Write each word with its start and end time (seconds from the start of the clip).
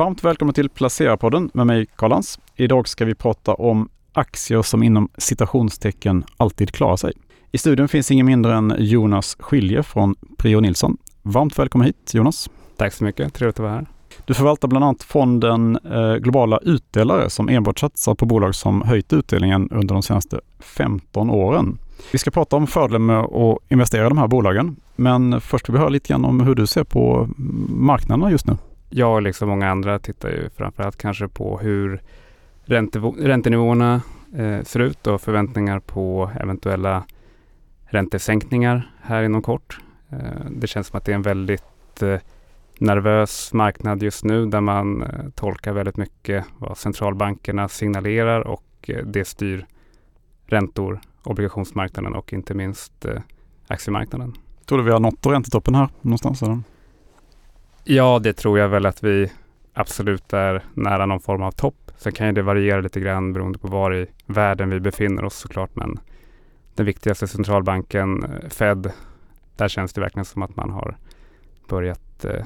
Varmt 0.00 0.24
välkommen 0.24 0.54
till 0.54 0.68
Placerarpodden 0.68 1.50
med 1.54 1.66
mig 1.66 1.86
Karl 1.96 2.10
Lans. 2.10 2.38
Idag 2.56 2.88
ska 2.88 3.04
vi 3.04 3.14
prata 3.14 3.54
om 3.54 3.88
aktier 4.12 4.62
som 4.62 4.82
inom 4.82 5.08
citationstecken 5.18 6.24
alltid 6.36 6.72
klarar 6.72 6.96
sig. 6.96 7.12
I 7.52 7.58
studion 7.58 7.88
finns 7.88 8.10
ingen 8.10 8.26
mindre 8.26 8.54
än 8.54 8.74
Jonas 8.78 9.36
Skilje 9.40 9.82
från 9.82 10.14
Prio 10.38 10.60
Nilsson. 10.60 10.96
Varmt 11.22 11.58
välkommen 11.58 11.86
hit 11.86 12.14
Jonas. 12.14 12.50
Tack 12.76 12.92
så 12.92 13.04
mycket, 13.04 13.34
trevligt 13.34 13.56
att 13.56 13.62
vara 13.62 13.72
här. 13.72 13.86
Du 14.24 14.34
förvaltar 14.34 14.68
bland 14.68 14.84
annat 14.84 15.02
fonden 15.02 15.78
eh, 15.84 16.14
Globala 16.14 16.58
utdelare 16.62 17.30
som 17.30 17.48
enbart 17.48 17.78
satsar 17.78 18.14
på 18.14 18.26
bolag 18.26 18.54
som 18.54 18.82
höjt 18.82 19.12
utdelningen 19.12 19.68
under 19.70 19.94
de 19.94 20.02
senaste 20.02 20.40
15 20.60 21.30
åren. 21.30 21.78
Vi 22.12 22.18
ska 22.18 22.30
prata 22.30 22.56
om 22.56 22.66
fördelen 22.66 23.06
med 23.06 23.20
att 23.20 23.58
investera 23.68 24.06
i 24.06 24.08
de 24.08 24.18
här 24.18 24.28
bolagen. 24.28 24.76
Men 24.96 25.40
först 25.40 25.68
vill 25.68 25.72
vi 25.72 25.78
höra 25.78 25.88
lite 25.88 26.08
grann 26.08 26.24
om 26.24 26.40
hur 26.40 26.54
du 26.54 26.66
ser 26.66 26.84
på 26.84 27.28
marknaderna 27.68 28.30
just 28.30 28.46
nu. 28.46 28.56
Jag 28.92 29.22
liksom 29.22 29.48
många 29.48 29.70
andra 29.70 29.98
tittar 29.98 30.28
ju 30.28 30.50
framförallt 30.56 30.96
kanske 30.96 31.28
på 31.28 31.58
hur 31.58 32.02
räntenivåerna 33.16 34.02
eh, 34.36 34.62
ser 34.62 34.80
ut 34.80 35.06
och 35.06 35.20
förväntningar 35.20 35.80
på 35.80 36.30
eventuella 36.40 37.04
räntesänkningar 37.84 38.90
här 39.02 39.22
inom 39.22 39.42
kort. 39.42 39.80
Eh, 40.10 40.50
det 40.50 40.66
känns 40.66 40.86
som 40.86 40.98
att 40.98 41.04
det 41.04 41.12
är 41.12 41.16
en 41.16 41.22
väldigt 41.22 42.02
eh, 42.02 42.18
nervös 42.78 43.52
marknad 43.52 44.02
just 44.02 44.24
nu 44.24 44.46
där 44.46 44.60
man 44.60 45.02
eh, 45.02 45.08
tolkar 45.34 45.72
väldigt 45.72 45.96
mycket 45.96 46.44
vad 46.58 46.78
centralbankerna 46.78 47.68
signalerar 47.68 48.40
och 48.40 48.64
eh, 48.88 49.04
det 49.04 49.24
styr 49.24 49.66
räntor, 50.46 51.00
obligationsmarknaden 51.22 52.14
och 52.14 52.32
inte 52.32 52.54
minst 52.54 53.04
eh, 53.04 53.20
aktiemarknaden. 53.66 54.34
Tror 54.64 54.78
du 54.78 54.84
vi 54.84 54.90
har 54.90 55.00
nått 55.00 55.26
räntetoppen 55.26 55.74
här 55.74 55.88
någonstans? 56.00 56.42
Eller? 56.42 56.58
Ja, 57.92 58.18
det 58.18 58.32
tror 58.32 58.58
jag 58.58 58.68
väl 58.68 58.86
att 58.86 59.04
vi 59.04 59.32
absolut 59.74 60.32
är 60.32 60.64
nära 60.74 61.06
någon 61.06 61.20
form 61.20 61.42
av 61.42 61.50
topp. 61.50 61.90
Sen 61.96 62.12
kan 62.12 62.26
ju 62.26 62.32
det 62.32 62.42
variera 62.42 62.80
lite 62.80 63.00
grann 63.00 63.32
beroende 63.32 63.58
på 63.58 63.68
var 63.68 63.94
i 63.94 64.06
världen 64.26 64.70
vi 64.70 64.80
befinner 64.80 65.24
oss 65.24 65.34
såklart. 65.36 65.76
Men 65.76 65.98
den 66.74 66.86
viktigaste 66.86 67.28
centralbanken, 67.28 68.24
eh, 68.24 68.48
Fed, 68.48 68.92
där 69.56 69.68
känns 69.68 69.92
det 69.92 70.00
verkligen 70.00 70.24
som 70.24 70.42
att 70.42 70.56
man 70.56 70.70
har 70.70 70.96
börjat 71.68 72.24
eh, 72.24 72.44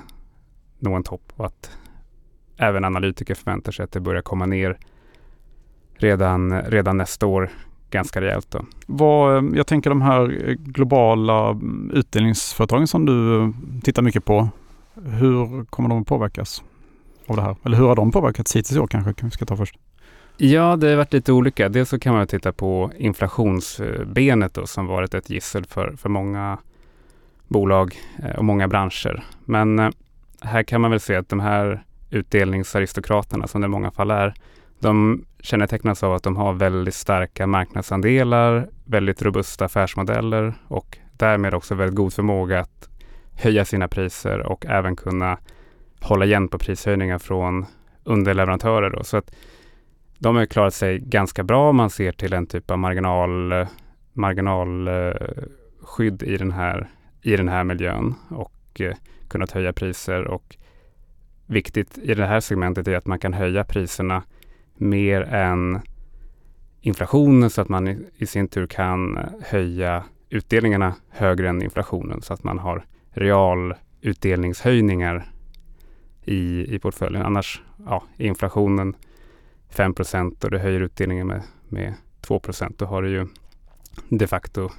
nå 0.78 0.95
en 0.95 1.03
topp 1.03 1.33
och 1.37 1.47
att 1.47 1.70
även 2.56 2.84
analytiker 2.84 3.34
förväntar 3.34 3.72
sig 3.72 3.84
att 3.84 3.92
det 3.92 4.00
börjar 4.00 4.22
komma 4.22 4.47
ner 4.47 4.78
redan, 5.95 6.53
eh, 6.53 6.62
redan 6.67 6.97
nästa 6.97 7.27
år 7.27 7.50
ganska 7.91 8.20
rejält. 8.20 8.50
Då. 8.50 8.65
Vad, 8.87 9.37
eh, 9.37 9.56
jag 9.56 9.67
tänker 9.67 9.91
de 9.91 10.03
här 10.03 10.27
globala 10.59 11.48
mm, 11.48 11.91
utdelningsföretagen 11.95 12.87
som 12.87 13.06
du 13.06 13.53
tittar 13.83 14.03
mycket 14.03 14.25
på. 14.25 14.48
Hur 14.95 15.64
kommer 15.64 15.89
de 15.89 16.00
att 16.00 16.06
påverkas 16.06 16.62
av 17.27 17.37
det 17.37 17.42
här? 17.42 17.56
Eller 17.64 17.77
hur 17.77 17.87
har 17.87 17.97
de 17.97 18.12
påverkats 18.12 18.56
hittills 18.56 18.77
i 18.77 18.81
år 18.81 18.87
kanske 18.87 19.14
vi 19.25 19.31
ska 19.31 19.47
ta 19.47 19.56
först? 19.56 19.78
Ja, 20.37 20.77
det 20.77 20.89
har 20.89 20.97
varit 20.97 21.12
lite 21.12 21.33
olika. 21.33 21.69
Dels 21.69 21.89
så 21.89 21.98
kan 21.98 22.14
man 22.14 22.27
titta 22.27 22.53
på 22.53 22.91
inflationsbenet 22.98 24.55
då, 24.55 24.67
som 24.67 24.87
varit 24.87 25.15
ett 25.15 25.31
gissel 25.31 25.65
för, 25.65 25.97
för 25.97 26.09
många 26.09 26.59
bolag 27.48 27.98
eh, 28.22 28.37
och 28.37 28.45
många 28.45 28.69
branscher. 28.69 29.25
Men 29.45 29.78
eh, 29.78 29.91
här 30.41 30.62
kan 30.62 30.81
man 30.81 30.91
väl 30.91 31.00
se 31.00 31.17
att 31.17 31.28
de 31.28 31.41
här 31.41 31.84
utdelningsaristokraterna, 32.11 33.47
som 33.47 33.61
det 33.61 33.65
i 33.65 33.69
många 33.69 33.91
fall 33.91 34.11
är, 34.11 34.34
de 34.78 35.25
kännetecknas 35.41 36.03
av 36.03 36.15
att 36.15 36.22
de 36.22 36.37
har 36.37 36.53
väldigt 36.53 36.95
starka 36.95 37.47
marknadsandelar, 37.47 38.69
väldigt 38.84 39.22
robusta 39.22 39.65
affärsmodeller 39.65 40.55
och 40.69 40.98
därmed 41.17 41.55
också 41.55 41.75
väldigt 41.75 41.97
god 41.97 42.12
förmåga 42.12 42.61
att 42.61 42.89
höja 43.37 43.65
sina 43.65 43.89
priser 43.89 44.39
och 44.39 44.67
även 44.67 44.97
kunna 44.97 45.39
hålla 46.01 46.25
igen 46.25 46.49
på 46.49 46.59
prishöjningar 46.59 47.19
från 47.19 47.67
underleverantörer. 48.05 48.91
Då. 48.91 49.05
Så 49.05 49.17
att 49.17 49.35
de 50.19 50.37
har 50.37 50.47
klarat 50.47 50.75
sig 50.75 50.99
ganska 50.99 51.43
bra 51.43 51.69
om 51.69 51.77
man 51.77 51.91
ser 51.91 52.12
till 52.12 52.33
en 52.33 52.47
typ 52.47 52.71
av 52.71 52.79
marginal, 52.79 53.67
marginalskydd 54.12 56.23
i 56.23 56.37
den 56.37 56.53
här, 56.53 56.89
i 57.23 57.37
den 57.37 57.49
här 57.49 57.65
miljön 57.65 58.15
och 58.31 58.81
eh, 58.81 58.94
kunnat 59.28 59.50
höja 59.50 59.73
priser. 59.73 60.25
Och 60.25 60.56
viktigt 61.47 61.99
i 61.99 62.15
det 62.15 62.27
här 62.27 62.41
segmentet 62.41 62.89
är 62.89 62.97
att 62.97 63.06
man 63.06 63.19
kan 63.19 63.33
höja 63.33 63.65
priserna 63.65 64.23
mer 64.77 65.23
än 65.23 65.81
inflationen 66.81 67.50
så 67.50 67.61
att 67.61 67.69
man 67.69 67.89
i, 67.89 67.99
i 68.17 68.27
sin 68.27 68.49
tur 68.49 68.67
kan 68.67 69.19
höja 69.43 70.05
utdelningarna 70.28 70.94
högre 71.11 71.49
än 71.49 71.62
inflationen 71.62 72.23
så 72.23 72.34
att 72.34 72.44
man 72.44 72.59
har 72.59 72.84
real 73.14 73.75
utdelningshöjningar 74.00 75.26
i, 76.25 76.75
i 76.75 76.78
portföljen. 76.78 77.22
Annars 77.22 77.62
ja, 77.86 78.04
är 78.16 78.26
inflationen 78.26 78.97
5% 79.75 80.44
och 80.44 80.50
du 80.50 80.58
höjer 80.58 80.80
utdelningen 80.80 81.26
med, 81.26 81.42
med 81.69 81.94
2% 82.22 82.75
då 82.76 82.84
har 82.84 83.02
du 83.02 83.10
ju 83.10 83.26
de 84.08 84.26
facto 84.26 84.70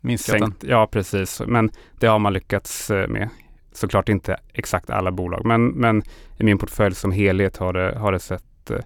Minskat 0.00 0.38
sänkt. 0.38 0.64
Ja, 0.64 0.86
precis. 0.86 1.42
Men 1.46 1.70
det 1.98 2.06
har 2.06 2.18
man 2.18 2.32
lyckats 2.32 2.90
eh, 2.90 3.08
med. 3.08 3.28
Såklart 3.72 4.08
inte 4.08 4.36
exakt 4.52 4.90
alla 4.90 5.12
bolag, 5.12 5.46
men, 5.46 5.66
men 5.66 6.02
i 6.38 6.44
min 6.44 6.58
portfölj 6.58 6.94
som 6.94 7.12
helhet 7.12 7.56
har 7.56 7.72
det, 7.72 7.98
har 7.98 8.12
det 8.12 8.18
sett, 8.18 8.70
eh, 8.70 8.78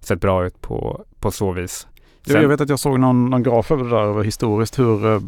sett 0.00 0.20
bra 0.20 0.46
ut 0.46 0.60
på, 0.60 1.04
på 1.20 1.30
så 1.30 1.52
vis. 1.52 1.86
Sen, 2.26 2.42
jag 2.42 2.48
vet 2.48 2.60
att 2.60 2.68
jag 2.68 2.78
såg 2.78 3.00
någon, 3.00 3.30
någon 3.30 3.42
graf 3.42 3.70
över 3.70 3.84
det 3.84 3.90
där 3.90 4.22
historiskt 4.22 4.78
hur, 4.78 5.06
eh, 5.06 5.20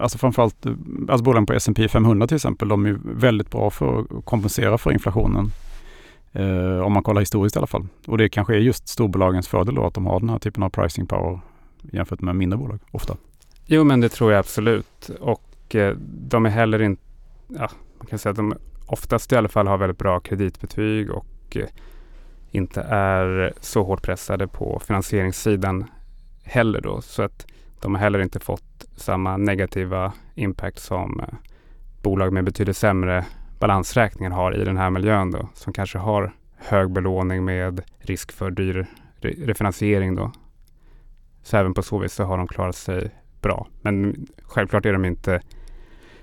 alltså 0.00 0.18
framförallt 0.18 0.66
alltså 1.08 1.24
bolagen 1.24 1.46
på 1.46 1.52
S&P 1.52 1.88
500 1.88 2.26
till 2.26 2.34
exempel, 2.34 2.68
de 2.68 2.86
är 2.86 2.98
väldigt 3.02 3.50
bra 3.50 3.70
för 3.70 4.00
att 4.00 4.24
kompensera 4.24 4.78
för 4.78 4.92
inflationen. 4.92 5.50
Eh, 6.32 6.80
om 6.80 6.92
man 6.92 7.02
kollar 7.02 7.20
historiskt 7.20 7.56
i 7.56 7.58
alla 7.58 7.66
fall. 7.66 7.86
Och 8.06 8.18
det 8.18 8.28
kanske 8.28 8.54
är 8.54 8.58
just 8.58 8.88
storbolagens 8.88 9.48
fördel 9.48 9.74
då 9.74 9.86
att 9.86 9.94
de 9.94 10.06
har 10.06 10.20
den 10.20 10.28
här 10.28 10.38
typen 10.38 10.62
av 10.62 10.68
pricing 10.68 11.06
power 11.06 11.40
jämfört 11.92 12.20
med 12.20 12.36
mindre 12.36 12.58
bolag 12.58 12.78
ofta. 12.90 13.16
Jo 13.66 13.84
men 13.84 14.00
det 14.00 14.08
tror 14.08 14.32
jag 14.32 14.38
absolut 14.38 15.10
och 15.20 15.74
eh, 15.74 15.96
de 16.28 16.46
är 16.46 16.50
heller 16.50 16.82
inte, 16.82 17.02
ja, 17.48 17.70
man 17.98 18.06
kan 18.06 18.18
säga 18.18 18.30
att 18.30 18.36
de 18.36 18.54
oftast 18.86 19.32
i 19.32 19.36
alla 19.36 19.48
fall 19.48 19.66
har 19.66 19.78
väldigt 19.78 19.98
bra 19.98 20.20
kreditbetyg 20.20 21.10
och 21.10 21.56
eh, 21.56 21.66
inte 22.50 22.80
är 22.88 23.52
så 23.60 23.82
hårt 23.82 24.02
pressade 24.02 24.46
på 24.46 24.80
finansieringssidan 24.86 25.84
heller 26.46 26.80
då. 26.80 27.00
Så 27.00 27.22
att 27.22 27.46
de 27.80 27.94
har 27.94 28.00
heller 28.00 28.22
inte 28.22 28.40
fått 28.40 28.84
samma 28.96 29.36
negativa 29.36 30.12
impact 30.34 30.78
som 30.78 31.20
eh, 31.20 31.34
bolag 32.02 32.32
med 32.32 32.44
betydligt 32.44 32.76
sämre 32.76 33.24
balansräkningar 33.58 34.30
har 34.30 34.56
i 34.60 34.64
den 34.64 34.76
här 34.76 34.90
miljön 34.90 35.30
då, 35.30 35.48
som 35.54 35.72
kanske 35.72 35.98
har 35.98 36.32
hög 36.56 36.90
belåning 36.90 37.44
med 37.44 37.82
risk 37.98 38.32
för 38.32 38.50
dyr 38.50 38.86
refinansiering 39.20 40.14
då. 40.14 40.32
Så 41.42 41.56
även 41.56 41.74
på 41.74 41.82
så 41.82 41.98
vis 41.98 42.12
så 42.12 42.24
har 42.24 42.38
de 42.38 42.46
klarat 42.46 42.76
sig 42.76 43.10
bra. 43.40 43.66
Men 43.80 44.26
självklart 44.42 44.86
är 44.86 44.92
de 44.92 45.04
inte 45.04 45.40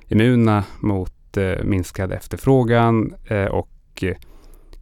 immuna 0.08 0.64
mot 0.80 1.38
eh, 1.38 1.64
minskad 1.64 2.12
efterfrågan 2.12 3.14
eh, 3.26 3.46
och 3.46 4.04
eh, 4.04 4.16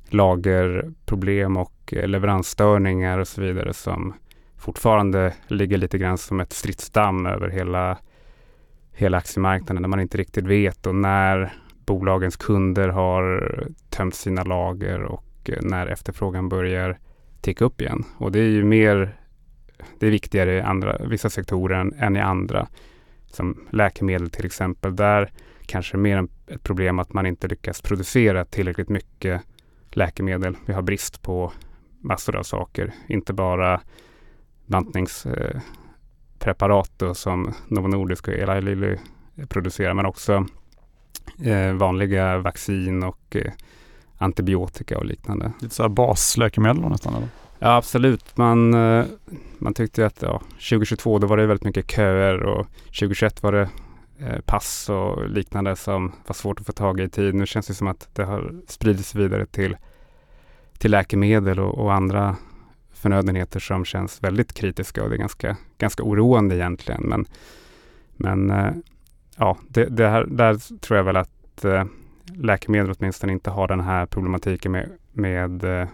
lagerproblem 0.09 1.57
och 1.57 1.93
eh, 1.93 2.07
leveransstörningar 2.07 3.19
och 3.19 3.27
så 3.27 3.41
vidare 3.41 3.73
som 3.73 4.13
fortfarande 4.61 5.33
ligger 5.47 5.77
lite 5.77 5.97
grann 5.97 6.17
som 6.17 6.39
ett 6.39 6.53
stridsdamm 6.53 7.25
över 7.25 7.49
hela, 7.49 7.97
hela 8.91 9.17
aktiemarknaden 9.17 9.81
där 9.81 9.89
man 9.89 9.99
inte 9.99 10.17
riktigt 10.17 10.45
vet 10.45 10.85
och 10.85 10.95
när 10.95 11.53
bolagens 11.85 12.35
kunder 12.35 12.89
har 12.89 13.67
tömt 13.89 14.15
sina 14.15 14.43
lager 14.43 15.01
och 15.01 15.25
eh, 15.45 15.61
när 15.61 15.87
efterfrågan 15.87 16.49
börjar 16.49 16.99
ticka 17.41 17.65
upp 17.65 17.81
igen. 17.81 18.03
Och 18.17 18.31
det 18.31 18.39
är 18.39 18.49
ju 18.49 18.63
mer, 18.63 19.17
det 19.99 20.07
är 20.07 20.11
viktigare 20.11 20.57
i 20.57 20.61
andra, 20.61 20.97
vissa 21.05 21.29
sektorer 21.29 21.91
än, 21.97 22.15
i 22.15 22.19
andra. 22.19 22.67
Som 23.25 23.67
läkemedel 23.71 24.29
till 24.29 24.45
exempel. 24.45 24.95
Där 24.95 25.31
kanske 25.65 25.97
mer 25.97 26.27
ett 26.47 26.63
problem 26.63 26.99
att 26.99 27.13
man 27.13 27.25
inte 27.25 27.47
lyckas 27.47 27.81
producera 27.81 28.45
tillräckligt 28.45 28.89
mycket 28.89 29.41
läkemedel. 29.91 30.55
Vi 30.65 30.73
har 30.73 30.81
brist 30.81 31.21
på 31.21 31.51
massor 31.99 32.35
av 32.35 32.43
saker. 32.43 32.93
Inte 33.07 33.33
bara 33.33 33.81
bantningspreparat 34.71 37.01
eh, 37.01 37.13
som 37.13 37.53
Novo 37.67 37.87
Nordisk 37.87 38.27
och 38.27 38.33
Eli 38.33 38.61
Lilly 38.61 38.97
producerar 39.47 39.93
men 39.93 40.05
också 40.05 40.45
eh, 41.43 41.73
vanliga 41.73 42.37
vaccin 42.37 43.03
och 43.03 43.35
eh, 43.35 43.51
antibiotika 44.17 44.97
och 44.97 45.05
liknande. 45.05 45.51
Lite 45.59 45.75
så 45.75 45.83
här 45.83 45.89
basläkemedel 45.89 46.89
nästan? 46.89 47.15
Eller? 47.15 47.27
Ja, 47.59 47.75
absolut. 47.75 48.37
Man, 48.37 48.69
man 49.57 49.73
tyckte 49.73 50.05
att 50.05 50.21
ja, 50.21 50.41
2022 50.69 51.19
då 51.19 51.27
var 51.27 51.37
det 51.37 51.45
väldigt 51.45 51.65
mycket 51.65 51.91
köer 51.91 52.43
och 52.43 52.67
2021 52.85 53.43
var 53.43 53.51
det 53.51 53.69
pass 54.45 54.89
och 54.89 55.29
liknande 55.29 55.75
som 55.75 56.11
var 56.27 56.33
svårt 56.33 56.59
att 56.59 56.65
få 56.65 56.71
tag 56.71 56.99
i 56.99 57.03
i 57.03 57.09
tid. 57.09 57.35
Nu 57.35 57.45
känns 57.45 57.67
det 57.67 57.73
som 57.73 57.87
att 57.87 58.09
det 58.13 58.23
har 58.23 58.53
spridits 58.67 59.15
vidare 59.15 59.45
till, 59.45 59.77
till 60.77 60.91
läkemedel 60.91 61.59
och, 61.59 61.77
och 61.77 61.93
andra 61.93 62.35
förnödenheter 63.01 63.59
som 63.59 63.85
känns 63.85 64.23
väldigt 64.23 64.53
kritiska 64.53 65.03
och 65.03 65.09
det 65.09 65.15
är 65.15 65.19
ganska, 65.19 65.57
ganska 65.77 66.03
oroande 66.03 66.55
egentligen. 66.55 67.01
Men, 67.03 67.25
men 68.13 68.49
eh, 68.49 68.71
ja, 69.37 69.57
det, 69.67 69.85
det 69.85 70.07
här, 70.07 70.25
där 70.25 70.79
tror 70.79 70.97
jag 70.97 71.03
väl 71.03 71.17
att 71.17 71.65
eh, 71.65 71.83
läkemedel 72.35 72.95
åtminstone 72.99 73.33
inte 73.33 73.49
har 73.49 73.67
den 73.67 73.79
här 73.79 74.05
problematiken 74.05 74.71
med 74.71 74.89
med 75.11 75.63
eh, 75.63 75.87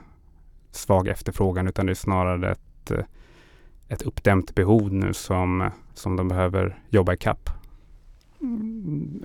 svag 0.71 1.07
efterfrågan 1.07 1.68
utan 1.68 1.86
det 1.86 1.92
är 1.92 1.95
snarare 1.95 2.51
ett, 2.51 2.92
ett 3.88 4.01
uppdämt 4.01 4.56
behov 4.56 4.94
nu 4.94 5.13
som, 5.13 5.69
som 5.94 6.15
de 6.15 6.27
behöver 6.27 6.80
jobba 6.89 7.13
ikapp. 7.13 7.45
kapp. 7.45 7.57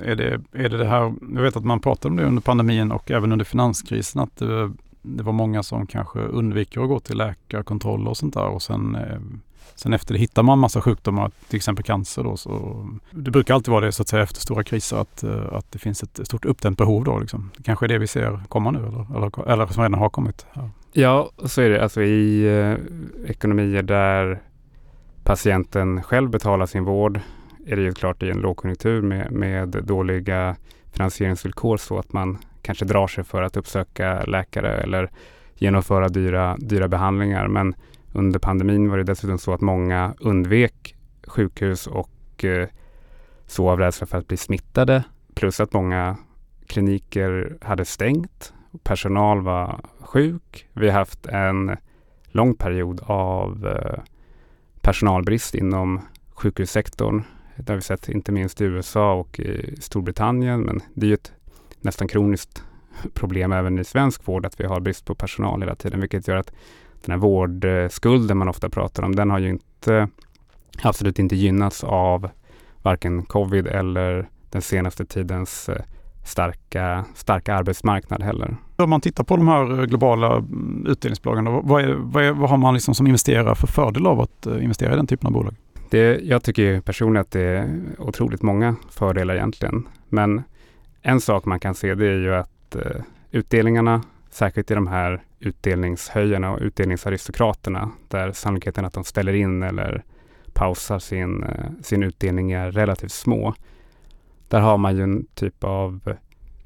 är 0.02 0.17
det, 0.17 0.40
är 0.52 0.69
det 0.69 0.79
det 0.79 0.84
här, 0.84 1.14
jag 1.34 1.43
vet 1.43 1.56
att 1.56 1.64
man 1.64 1.81
pratade 1.81 2.11
om 2.11 2.17
det 2.17 2.25
under 2.25 2.43
pandemin 2.43 2.93
och 2.93 3.11
även 3.11 3.32
under 3.32 3.44
finanskrisen 3.44 4.23
att 4.23 4.37
det, 4.37 4.73
det 5.02 5.22
var 5.22 5.32
många 5.32 5.62
som 5.62 5.87
kanske 5.87 6.19
undviker 6.19 6.81
att 6.81 6.88
gå 6.88 7.00
till 7.00 7.19
läkarkontroller 7.19 8.10
och 8.10 8.16
sånt 8.16 8.34
där 8.34 8.46
och 8.46 8.62
sen 8.62 8.94
eh, 8.94 9.19
Sen 9.75 9.93
efter 9.93 10.14
det 10.14 10.20
hittar 10.20 10.43
man 10.43 10.58
massa 10.58 10.81
sjukdomar, 10.81 11.31
till 11.49 11.56
exempel 11.56 11.84
cancer. 11.84 12.22
Då, 12.22 12.37
så 12.37 12.87
det 13.10 13.31
brukar 13.31 13.54
alltid 13.54 13.72
vara 13.72 13.84
det 13.84 13.93
så 13.93 14.02
att 14.02 14.08
säga 14.08 14.22
efter 14.22 14.40
stora 14.40 14.64
kriser 14.64 14.96
att, 14.96 15.22
eh, 15.22 15.52
att 15.52 15.72
det 15.72 15.78
finns 15.78 16.02
ett 16.02 16.20
stort 16.26 16.44
uppdämt 16.44 16.78
behov. 16.78 17.04
Då, 17.04 17.19
liksom. 17.19 17.50
Det 17.56 17.62
kanske 17.62 17.87
är 17.87 17.88
det 17.88 17.99
vi 17.99 18.06
ser 18.06 18.40
komma 18.49 18.70
nu 18.70 18.78
eller, 18.78 19.16
eller, 19.16 19.49
eller 19.49 19.66
som 19.66 19.82
redan 19.82 19.99
har 19.99 20.10
kommit. 20.10 20.46
Ja, 20.52 20.70
ja 20.93 21.31
så 21.44 21.60
är 21.60 21.70
det. 21.70 21.82
Alltså 21.82 22.02
i 22.02 22.44
eh, 22.60 22.76
ekonomier 23.31 23.82
där 23.82 24.43
patienten 25.25 26.02
själv 26.02 26.31
betalar 26.31 26.66
sin 26.66 26.84
vård 26.84 27.20
är 27.66 27.76
det 27.76 27.82
ju 27.82 27.93
klart 27.93 28.22
i 28.22 28.31
en 28.31 28.38
lågkonjunktur 28.38 29.02
med, 29.02 29.32
med 29.32 29.69
dåliga 29.69 30.56
finansieringsvillkor 30.93 31.76
så 31.76 31.98
att 31.98 32.12
man 32.12 32.38
kanske 32.62 32.84
drar 32.84 33.06
sig 33.06 33.24
för 33.24 33.42
att 33.42 33.56
uppsöka 33.56 34.24
läkare 34.24 34.80
eller 34.80 35.10
genomföra 35.54 36.08
dyra, 36.08 36.56
dyra 36.58 36.88
behandlingar. 36.88 37.48
Men 37.48 37.74
under 38.12 38.38
pandemin 38.38 38.90
var 38.90 38.98
det 38.98 39.04
dessutom 39.04 39.38
så 39.38 39.52
att 39.52 39.60
många 39.60 40.14
undvek 40.20 40.96
sjukhus 41.26 41.86
och 41.86 42.44
eh, 42.44 42.68
så 43.46 43.70
av 43.70 43.78
rädsla 43.78 44.06
för 44.06 44.18
att 44.18 44.28
bli 44.28 44.36
smittade. 44.36 45.04
Plus 45.34 45.60
att 45.60 45.72
många 45.72 46.16
kliniker 46.66 47.58
hade 47.60 47.84
stängt. 47.84 48.52
Personal 48.82 49.42
var 49.42 49.80
sjuk. 50.00 50.68
Vi 50.72 50.90
har 50.90 50.98
haft 50.98 51.26
en 51.26 51.76
lång 52.24 52.54
period 52.54 53.00
av 53.04 53.66
eh, 53.66 54.02
personalbrist 54.80 55.54
inom 55.54 56.00
sjukhussektorn. 56.30 57.22
Det 57.56 57.72
har 57.72 57.76
vi 57.76 57.82
sett 57.82 58.08
inte 58.08 58.32
minst 58.32 58.60
i 58.60 58.64
USA 58.64 59.12
och 59.12 59.40
i 59.40 59.76
Storbritannien. 59.80 60.60
Men 60.60 60.80
det 60.94 61.06
är 61.06 61.08
ju 61.08 61.14
ett 61.14 61.32
nästan 61.84 62.08
kroniskt 62.08 62.62
problem 63.14 63.52
även 63.52 63.79
i 63.79 63.84
svensk 63.84 64.29
vård 64.29 64.46
att 64.46 64.61
vi 64.61 64.64
har 64.64 64.81
brist 64.81 65.05
på 65.05 65.14
personal 65.14 65.61
hela 65.61 65.75
tiden, 65.75 66.00
vilket 66.00 66.29
gör 66.29 66.37
att 66.37 66.52
den 67.05 67.12
här 67.12 67.19
vårdskulden 67.19 68.38
man 68.38 68.49
ofta 68.49 68.69
pratar 68.69 69.02
om, 69.02 69.17
den 69.17 69.31
har 69.31 69.38
ju 69.38 69.49
inte 69.49 70.08
absolut 70.82 71.19
inte 71.19 71.37
gynnats 71.37 71.84
av 71.84 72.31
varken 72.82 73.23
covid 73.23 73.67
eller 73.67 74.29
den 74.50 74.62
senaste 74.62 75.05
tidens 75.05 75.69
eh, 75.69 75.82
starka, 76.25 77.05
starka 77.14 77.55
arbetsmarknad 77.55 78.23
heller. 78.23 78.56
Om 78.76 78.90
man 78.90 79.00
tittar 79.00 79.25
på 79.25 79.37
de 79.37 79.49
här 79.49 79.81
eh, 79.81 79.84
globala 79.84 80.37
mm, 80.37 80.87
utdelningsbolagen, 80.88 81.44
vad, 81.44 81.84
är, 81.84 81.94
vad, 81.94 82.25
är, 82.25 82.32
vad 82.32 82.50
har 82.50 82.56
man 82.56 82.75
liksom 82.75 82.94
som 82.94 83.06
investerare 83.06 83.55
för 83.55 83.67
fördel 83.67 84.06
av 84.06 84.20
att 84.20 84.46
eh, 84.46 84.64
investera 84.64 84.93
i 84.93 84.96
den 84.96 85.06
typen 85.06 85.26
av 85.26 85.32
bolag? 85.32 85.55
Det, 85.90 86.20
jag 86.23 86.43
tycker 86.43 86.81
personligen 86.81 87.20
att 87.20 87.31
det 87.31 87.40
är 87.40 87.81
otroligt 87.99 88.43
många 88.43 88.76
fördelar 88.90 89.34
egentligen. 89.34 89.88
Men 90.08 90.43
en 91.02 91.20
sak 91.20 91.44
man 91.44 91.60
kan 91.60 91.75
se 91.75 91.94
det 91.94 92.06
är 92.06 92.19
ju 92.19 92.34
att 92.34 92.75
eh, 92.75 93.02
utdelningarna 93.31 94.02
Särskilt 94.32 94.70
i 94.70 94.75
de 94.75 94.87
här 94.87 95.22
utdelningshöjarna 95.38 96.50
och 96.50 96.58
utdelningsaristokraterna 96.60 97.90
där 98.08 98.32
sannolikheten 98.32 98.84
att 98.84 98.93
de 98.93 99.04
ställer 99.04 99.32
in 99.32 99.62
eller 99.62 100.04
pausar 100.52 100.99
sin, 100.99 101.43
eh, 101.43 101.70
sin 101.82 102.02
utdelning 102.02 102.52
är 102.52 102.70
relativt 102.70 103.12
små. 103.12 103.54
Där 104.49 104.60
har 104.60 104.78
man 104.78 104.96
ju 104.96 105.02
en 105.02 105.26
typ 105.34 105.64
av 105.64 106.16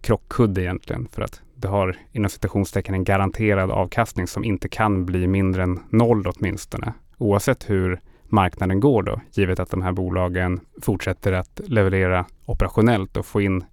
krockkudde 0.00 0.62
egentligen 0.62 1.09
för 1.12 1.23
att 1.23 1.43
det 1.55 1.69
har 1.69 1.97
inom 2.12 2.31
citationstecken 2.31 2.94
en 2.94 3.05
garanterad 3.05 3.71
avkastning 3.71 4.27
som 4.27 4.44
inte 4.44 4.69
kan 4.69 5.06
bli 5.06 5.27
mindre 5.27 5.62
än 5.62 5.81
noll 5.91 6.27
åtminstone. 6.27 6.93
Oavsett 7.19 7.71
hur 7.71 8.00
marknaden 8.29 8.81
går 8.81 9.03
då, 9.03 9.21
givet 9.32 9.61
att 9.61 9.71
de 9.71 9.82
här 9.82 9.93
bolagen 9.93 10.61
fortsätter 10.82 11.32
att 11.32 11.61
leverera 11.65 12.27
operationellt 12.44 13.17
och 13.17 13.27
få 13.27 13.41
in 13.41 13.65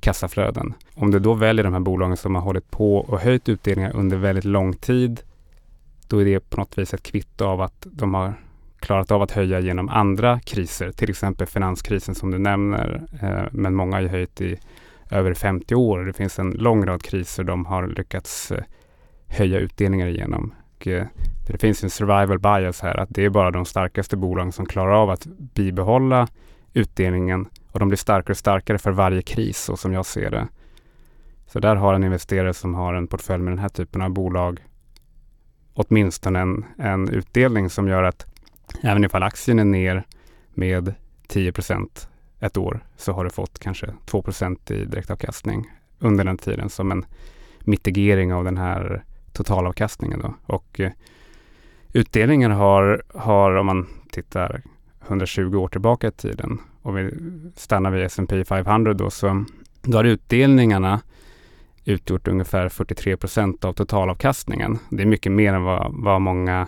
kassaflöden. 0.00 0.74
Om 0.94 1.10
du 1.10 1.18
då 1.18 1.34
väljer 1.34 1.64
de 1.64 1.72
här 1.72 1.80
bolagen 1.80 2.16
som 2.16 2.34
har 2.34 2.42
hållit 2.42 2.70
på 2.70 2.96
och 2.96 3.20
höjt 3.20 3.48
utdelningar 3.48 3.96
under 3.96 4.16
väldigt 4.16 4.44
lång 4.44 4.72
tid, 4.72 5.20
då 6.08 6.20
är 6.20 6.24
det 6.24 6.50
på 6.50 6.56
något 6.56 6.78
vis 6.78 6.94
ett 6.94 7.02
kvitto 7.02 7.44
av 7.44 7.60
att 7.60 7.86
de 7.90 8.14
har 8.14 8.34
klarat 8.80 9.10
av 9.10 9.22
att 9.22 9.30
höja 9.30 9.60
genom 9.60 9.88
andra 9.88 10.40
kriser, 10.40 10.92
till 10.92 11.10
exempel 11.10 11.46
finanskrisen 11.46 12.14
som 12.14 12.30
du 12.30 12.38
nämner. 12.38 13.02
Eh, 13.22 13.48
men 13.52 13.74
många 13.74 13.96
har 13.96 14.02
ju 14.02 14.08
höjt 14.08 14.40
i 14.40 14.58
över 15.10 15.34
50 15.34 15.74
år. 15.74 15.98
Det 16.04 16.12
finns 16.12 16.38
en 16.38 16.50
lång 16.50 16.86
rad 16.86 17.02
kriser 17.02 17.44
de 17.44 17.66
har 17.66 17.86
lyckats 17.86 18.52
eh, 18.52 18.62
höja 19.26 19.58
utdelningar 19.58 20.06
igenom. 20.06 20.54
Eh, 20.80 21.04
det 21.46 21.58
finns 21.60 21.84
en 21.84 21.90
survival 21.90 22.38
bias 22.38 22.80
här, 22.80 23.00
att 23.00 23.08
det 23.10 23.24
är 23.24 23.30
bara 23.30 23.50
de 23.50 23.64
starkaste 23.64 24.16
bolagen 24.16 24.52
som 24.52 24.66
klarar 24.66 25.02
av 25.02 25.10
att 25.10 25.26
bibehålla 25.26 26.28
utdelningen 26.74 27.48
och 27.72 27.78
de 27.78 27.88
blir 27.88 27.96
starkare 27.96 28.32
och 28.32 28.38
starkare 28.38 28.78
för 28.78 28.90
varje 28.90 29.22
kris, 29.22 29.58
så 29.58 29.76
som 29.76 29.92
jag 29.92 30.06
ser 30.06 30.30
det. 30.30 30.48
Så 31.46 31.60
där 31.60 31.76
har 31.76 31.94
en 31.94 32.04
investerare 32.04 32.54
som 32.54 32.74
har 32.74 32.94
en 32.94 33.06
portfölj 33.06 33.42
med 33.42 33.52
den 33.52 33.58
här 33.58 33.68
typen 33.68 34.02
av 34.02 34.10
bolag 34.10 34.60
åtminstone 35.74 36.40
en, 36.40 36.64
en 36.78 37.08
utdelning 37.08 37.70
som 37.70 37.88
gör 37.88 38.02
att 38.02 38.26
även 38.82 39.04
ifall 39.04 39.22
aktien 39.22 39.58
är 39.58 39.64
ner 39.64 40.06
med 40.54 40.94
10% 41.28 42.08
ett 42.40 42.56
år 42.56 42.80
så 42.96 43.12
har 43.12 43.24
du 43.24 43.30
fått 43.30 43.58
kanske 43.58 43.86
2% 44.06 44.72
i 44.72 44.84
direktavkastning 44.84 45.70
under 45.98 46.24
den 46.24 46.38
tiden 46.38 46.70
som 46.70 46.92
en 46.92 47.04
mitigering 47.60 48.34
av 48.34 48.44
den 48.44 48.56
här 48.56 49.04
totalavkastningen. 49.32 50.20
Då. 50.20 50.34
Och 50.46 50.80
eh, 50.80 50.92
utdelningen 51.92 52.50
har, 52.50 53.02
har, 53.14 53.54
om 53.54 53.66
man 53.66 53.88
tittar 54.10 54.62
120 55.06 55.56
år 55.56 55.68
tillbaka 55.68 56.08
i 56.08 56.10
tiden, 56.10 56.58
och 56.82 56.98
vi 56.98 57.10
stannar 57.56 57.90
vid 57.90 58.04
S&P 58.04 58.44
500 58.44 58.94
då, 58.94 59.10
så 59.10 59.44
då 59.82 59.98
har 59.98 60.04
utdelningarna 60.04 61.00
utgjort 61.84 62.28
ungefär 62.28 62.68
43 62.68 63.16
procent 63.16 63.64
av 63.64 63.72
totalavkastningen. 63.72 64.78
Det 64.90 65.02
är 65.02 65.06
mycket 65.06 65.32
mer 65.32 65.54
än 65.54 65.62
vad, 65.62 65.92
vad 65.94 66.20
många 66.20 66.66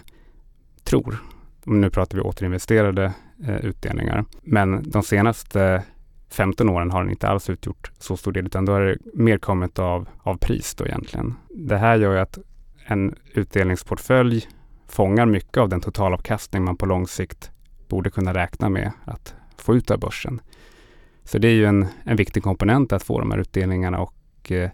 tror. 0.85 1.17
Nu 1.65 1.91
pratar 1.91 2.17
vi 2.17 2.23
återinvesterade 2.23 3.13
eh, 3.47 3.57
utdelningar. 3.57 4.25
Men 4.43 4.91
de 4.91 5.03
senaste 5.03 5.83
15 6.31 6.69
åren 6.69 6.91
har 6.91 7.03
den 7.03 7.11
inte 7.11 7.29
alls 7.29 7.51
utgjort 7.51 7.91
så 7.99 8.17
stor 8.17 8.33
del, 8.33 8.47
utan 8.47 8.65
då 8.65 8.73
har 8.73 8.81
det 8.81 8.99
mer 9.15 9.39
kommit 9.39 9.79
av, 9.79 10.09
av 10.23 10.37
pris 10.37 10.75
då 10.75 10.87
egentligen. 10.87 11.35
Det 11.49 11.77
här 11.77 11.97
gör 11.97 12.13
ju 12.13 12.19
att 12.19 12.39
en 12.87 13.15
utdelningsportfölj 13.35 14.49
fångar 14.89 15.27
mycket 15.27 15.57
av 15.57 15.69
den 15.69 15.81
totalavkastning 15.81 16.65
man 16.65 16.77
på 16.77 16.87
lång 16.87 17.07
sikt 17.07 17.51
borde 17.93 18.11
kunna 18.11 18.35
räkna 18.35 18.69
med 18.69 18.93
att 19.05 19.35
få 19.57 19.75
ut 19.75 19.91
av 19.91 19.99
börsen. 19.99 20.41
Så 21.25 21.39
det 21.39 21.49
är 21.49 21.53
ju 21.53 21.67
en, 21.67 21.87
en 22.05 22.17
viktig 22.17 22.43
komponent 22.43 22.93
att 22.93 23.03
få 23.03 23.21
de 23.21 23.31
här 23.31 23.39
utdelningarna 23.39 24.01
och 24.01 24.53
eh, 24.53 24.71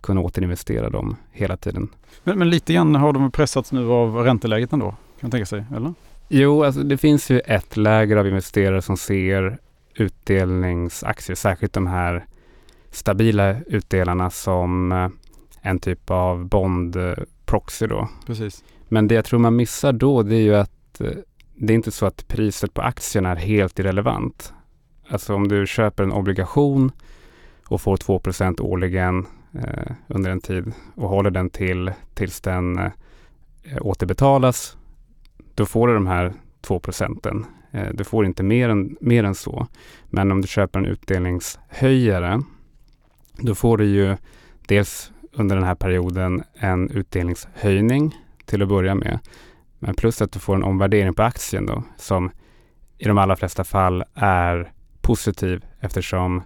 kunna 0.00 0.20
återinvestera 0.20 0.90
dem 0.90 1.16
hela 1.30 1.56
tiden. 1.56 1.88
Men, 2.24 2.38
men, 2.38 2.50
lite 2.50 2.74
grann 2.74 2.94
har 2.94 3.12
de 3.12 3.30
pressats 3.30 3.72
nu 3.72 3.90
av 3.90 4.16
ränteläget 4.16 4.72
ändå, 4.72 4.90
kan 4.90 4.96
man 5.20 5.30
tänka 5.30 5.46
sig, 5.46 5.64
eller? 5.76 5.94
Jo, 6.28 6.64
alltså 6.64 6.82
det 6.82 6.98
finns 6.98 7.30
ju 7.30 7.40
ett 7.40 7.76
läger 7.76 8.16
av 8.16 8.26
investerare 8.26 8.82
som 8.82 8.96
ser 8.96 9.58
utdelningsaktier, 9.94 11.36
särskilt 11.36 11.72
de 11.72 11.86
här 11.86 12.24
stabila 12.90 13.56
utdelarna 13.60 14.30
som 14.30 14.92
eh, 14.92 15.08
en 15.62 15.78
typ 15.78 16.10
av 16.10 16.48
bond-proxy 16.48 17.86
då. 17.86 18.08
Precis. 18.26 18.64
Men 18.88 19.08
det 19.08 19.14
jag 19.14 19.24
tror 19.24 19.38
man 19.38 19.56
missar 19.56 19.92
då, 19.92 20.22
det 20.22 20.34
är 20.34 20.42
ju 20.42 20.54
att 20.54 21.00
eh, 21.00 21.10
det 21.62 21.72
är 21.72 21.74
inte 21.74 21.90
så 21.90 22.06
att 22.06 22.28
priset 22.28 22.74
på 22.74 22.82
aktien 22.82 23.26
är 23.26 23.36
helt 23.36 23.78
irrelevant. 23.78 24.52
Alltså 25.08 25.34
om 25.34 25.48
du 25.48 25.66
köper 25.66 26.04
en 26.04 26.12
obligation 26.12 26.92
och 27.66 27.80
får 27.80 27.96
2% 27.96 28.60
årligen 28.60 29.26
eh, 29.54 29.92
under 30.06 30.30
en 30.30 30.40
tid 30.40 30.72
och 30.94 31.08
håller 31.08 31.30
den 31.30 31.50
till 31.50 31.92
tills 32.14 32.40
den 32.40 32.78
eh, 32.78 32.92
återbetalas, 33.80 34.76
då 35.54 35.66
får 35.66 35.88
du 35.88 35.94
de 35.94 36.06
här 36.06 36.32
2 36.60 36.80
procenten. 36.80 37.46
Eh, 37.70 37.88
du 37.94 38.04
får 38.04 38.26
inte 38.26 38.42
mer 38.42 38.68
än, 38.68 38.96
mer 39.00 39.24
än 39.24 39.34
så. 39.34 39.66
Men 40.04 40.32
om 40.32 40.40
du 40.40 40.48
köper 40.48 40.78
en 40.78 40.86
utdelningshöjare, 40.86 42.42
då 43.36 43.54
får 43.54 43.78
du 43.78 43.84
ju 43.84 44.16
dels 44.66 45.12
under 45.32 45.56
den 45.56 45.64
här 45.64 45.74
perioden 45.74 46.42
en 46.54 46.90
utdelningshöjning 46.90 48.16
till 48.44 48.62
att 48.62 48.68
börja 48.68 48.94
med. 48.94 49.18
Men 49.82 49.94
plus 49.94 50.22
att 50.22 50.32
du 50.32 50.38
får 50.38 50.54
en 50.54 50.62
omvärdering 50.62 51.14
på 51.14 51.22
aktien 51.22 51.66
då 51.66 51.82
som 51.96 52.30
i 52.98 53.04
de 53.04 53.18
allra 53.18 53.36
flesta 53.36 53.64
fall 53.64 54.04
är 54.14 54.72
positiv 55.00 55.64
eftersom 55.80 56.42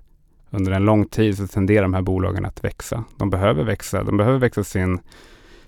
under 0.51 0.73
en 0.73 0.85
lång 0.85 1.07
tid 1.09 1.37
så 1.37 1.47
tenderar 1.47 1.83
de 1.83 1.95
här 1.95 2.03
bolagen 2.03 2.45
att 2.45 2.65
växa. 2.65 3.05
De 3.17 3.31
behöver 3.31 3.65
växa. 3.65 4.03
De 4.03 4.17
behöver 4.17 4.39
växa 4.39 4.65
sin, 4.65 5.01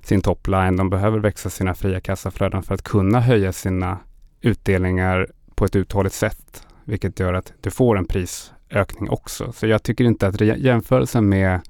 sin 0.00 0.20
topline. 0.20 0.76
De 0.76 0.90
behöver 0.90 1.18
växa 1.18 1.50
sina 1.50 1.75
fria 1.75 2.00
kassaflöden 2.00 2.62
för 2.62 2.75
att 2.75 2.82
kunna 2.82 3.20
höja 3.20 3.52
sina 3.52 3.99
utdelningar 4.40 5.28
på 5.54 5.64
ett 5.64 5.76
uthålligt 5.76 6.14
sätt, 6.14 6.66
vilket 6.85 7.20
gör 7.20 7.35
att 7.35 7.52
du 7.61 7.70
får 7.70 7.99
en 7.99 8.06
prisökning 8.06 9.11
också. 9.11 9.52
Så 9.52 9.66
jag 9.66 9.82
tycker 9.82 10.04
inte 10.04 10.26
att 10.26 10.40
jämförelsen 10.40 11.28
med 11.28 11.61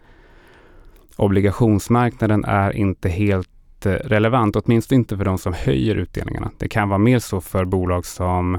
obligationsmarknaden 1.16 2.44
är 2.44 2.76
inte 2.76 3.08
helt 3.08 3.48
relevant, 3.84 4.56
åtminstone 4.56 4.96
inte 4.96 5.16
för 5.16 5.24
de 5.24 5.38
som 5.38 5.52
höjer 5.52 5.94
utdelningarna. 5.94 6.50
Det 6.58 6.68
kan 6.68 6.88
vara 6.88 6.98
mer 6.98 7.18
så 7.18 7.40
för 7.40 7.64
bolag 7.64 8.06
som 8.06 8.58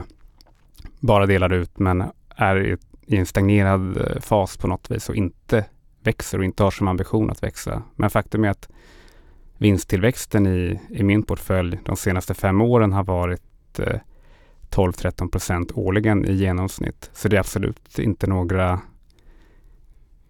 bara 1.00 1.26
delar 1.26 1.54
ut 1.54 1.80
men 1.80 2.04
är 2.36 2.78
i, 3.06 3.18
en 3.18 3.26
stagnerad 3.26 3.98
eh, 3.98 4.20
fas 4.20 4.58
på 4.58 4.68
något 4.68 4.92
vis 4.92 5.10
och 5.10 5.16
inte 5.16 5.66
växer 6.04 6.38
och 6.38 6.46
inte 6.46 6.64
har 6.64 6.72
som 6.72 6.88
ambition 6.88 7.30
att 7.30 7.44
växa. 7.44 7.84
Men 7.96 8.10
faktum 8.10 8.44
är 8.44 8.50
att 8.50 8.70
vinsttillväxten 9.58 10.48
i, 10.48 10.80
i 10.90 11.04
min 11.04 11.24
portfölj 11.24 11.80
de 11.86 11.96
senaste 11.96 12.34
fem 12.34 12.62
åren 12.62 12.94
har 12.94 13.04
varit 13.04 13.80
eh, 13.80 14.00
12-13 14.70 15.30
procent 15.32 15.72
årligen 15.76 16.26
i 16.26 16.34
genomsnitt. 16.34 17.10
Så 17.14 17.28
det 17.28 17.36
är 17.36 17.40
absolut 17.40 18.00
inte 18.00 18.28
några 18.28 18.80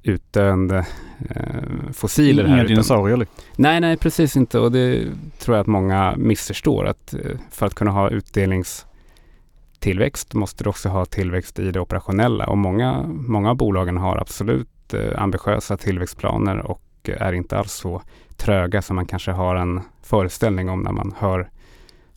utdöende 0.08 0.86
eh, 1.30 1.62
fossiler 1.94 2.46
Inga 2.46 2.56
här. 2.56 2.68
Dinosaurier? 2.68 3.28
Nej, 3.56 3.80
nej, 3.80 3.98
precis 3.98 4.38
inte. 4.38 4.60
Och 4.60 4.72
det 4.72 5.08
tror 5.40 5.58
jag 5.58 5.62
att 5.62 5.68
många 5.68 6.16
missförstår. 6.18 6.86
Att 6.86 7.14
eh, 7.14 7.20
för 7.52 7.66
att 7.66 7.74
kunna 7.74 7.92
ha 7.92 8.10
utdelningstillväxt 8.10 10.34
måste 10.34 10.64
du 10.64 10.70
också 10.70 10.90
ha 10.90 11.06
tillväxt 11.06 11.60
i 11.60 11.72
det 11.72 11.80
operationella. 11.80 12.46
Och 12.46 12.58
många, 12.58 13.04
många 13.08 13.50
av 13.50 13.56
bolagen 13.56 13.98
har 13.98 14.18
absolut 14.18 14.94
eh, 14.94 15.22
ambitiösa 15.22 15.78
tillväxtplaner 15.78 16.58
och 16.58 16.82
är 17.04 17.34
inte 17.34 17.58
alls 17.58 17.74
så 17.74 18.02
tröga 18.38 18.82
som 18.82 18.96
man 18.96 19.06
kanske 19.06 19.32
har 19.32 19.56
en 19.56 19.82
föreställning 20.04 20.70
om 20.70 20.82
när 20.82 20.92
man 20.92 21.14
hör 21.18 21.50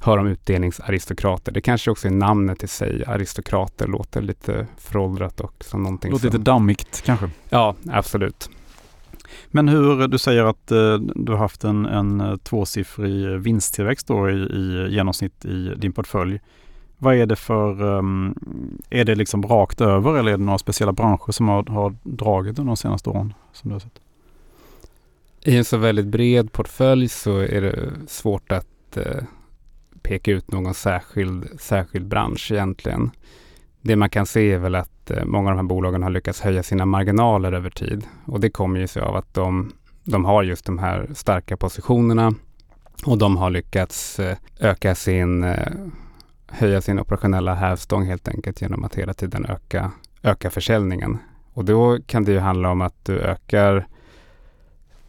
hör 0.00 0.18
om 0.18 0.26
utdelningsaristokrater. 0.26 1.52
Det 1.52 1.60
kanske 1.60 1.90
också 1.90 2.08
är 2.08 2.12
namnet 2.12 2.62
i 2.64 2.66
sig. 2.66 3.04
Aristokrater 3.06 3.86
låter 3.86 4.22
lite 4.22 4.66
föråldrat 4.78 5.40
och 5.40 5.54
som 5.60 5.82
någonting 5.82 6.10
Låter 6.10 6.28
som... 6.28 6.38
lite 6.38 6.50
dammigt 6.50 7.02
kanske? 7.06 7.30
Ja, 7.48 7.74
absolut. 7.90 8.50
Men 9.46 9.68
hur, 9.68 10.08
du 10.08 10.18
säger 10.18 10.44
att 10.44 10.70
eh, 10.70 10.94
du 10.98 11.32
har 11.32 11.38
haft 11.38 11.64
en, 11.64 11.86
en 11.86 12.20
eh, 12.20 12.36
tvåsiffrig 12.36 13.40
vinsttillväxt 13.40 14.06
då 14.06 14.30
i, 14.30 14.34
i 14.34 14.88
genomsnitt 14.90 15.44
i 15.44 15.74
din 15.76 15.92
portfölj. 15.92 16.40
Vad 16.98 17.14
är 17.14 17.26
det 17.26 17.36
för, 17.36 17.82
um, 17.82 18.34
är 18.90 19.04
det 19.04 19.14
liksom 19.14 19.42
rakt 19.42 19.80
över 19.80 20.18
eller 20.18 20.32
är 20.32 20.38
det 20.38 20.44
några 20.44 20.58
speciella 20.58 20.92
branscher 20.92 21.32
som 21.32 21.48
har, 21.48 21.62
har 21.62 21.96
dragit 22.02 22.58
under 22.58 22.70
de 22.70 22.76
senaste 22.76 23.10
åren? 23.10 23.34
Som 23.52 23.68
du 23.68 23.74
har 23.74 23.80
sett? 23.80 24.00
I 25.44 25.56
en 25.56 25.64
så 25.64 25.76
väldigt 25.76 26.06
bred 26.06 26.52
portfölj 26.52 27.08
så 27.08 27.38
är 27.38 27.60
det 27.60 27.90
svårt 28.06 28.52
att 28.52 28.96
eh, 28.96 29.22
peka 30.02 30.30
ut 30.30 30.52
någon 30.52 30.74
särskild, 30.74 31.60
särskild 31.60 32.06
bransch 32.06 32.52
egentligen. 32.52 33.10
Det 33.80 33.96
man 33.96 34.10
kan 34.10 34.26
se 34.26 34.52
är 34.52 34.58
väl 34.58 34.74
att 34.74 35.10
eh, 35.10 35.24
många 35.24 35.50
av 35.50 35.56
de 35.56 35.62
här 35.62 35.68
bolagen 35.68 36.02
har 36.02 36.10
lyckats 36.10 36.40
höja 36.40 36.62
sina 36.62 36.86
marginaler 36.86 37.52
över 37.52 37.70
tid. 37.70 38.06
Och 38.24 38.40
det 38.40 38.50
kommer 38.50 38.80
ju 38.80 38.86
sig 38.86 39.02
av 39.02 39.16
att 39.16 39.34
de, 39.34 39.72
de 40.04 40.24
har 40.24 40.42
just 40.42 40.64
de 40.64 40.78
här 40.78 41.08
starka 41.14 41.56
positionerna 41.56 42.34
och 43.06 43.18
de 43.18 43.36
har 43.36 43.50
lyckats 43.50 44.18
eh, 44.18 44.36
öka 44.60 44.94
sin, 44.94 45.44
eh, 45.44 45.72
höja 46.46 46.80
sin 46.80 47.00
operationella 47.00 47.54
hävstång 47.54 48.06
helt 48.06 48.28
enkelt 48.28 48.62
genom 48.62 48.84
att 48.84 48.94
hela 48.94 49.14
tiden 49.14 49.46
öka, 49.46 49.90
öka 50.22 50.50
försäljningen. 50.50 51.18
Och 51.52 51.64
då 51.64 51.98
kan 52.06 52.24
det 52.24 52.32
ju 52.32 52.38
handla 52.38 52.70
om 52.70 52.80
att 52.80 53.04
du 53.04 53.20
ökar 53.20 53.86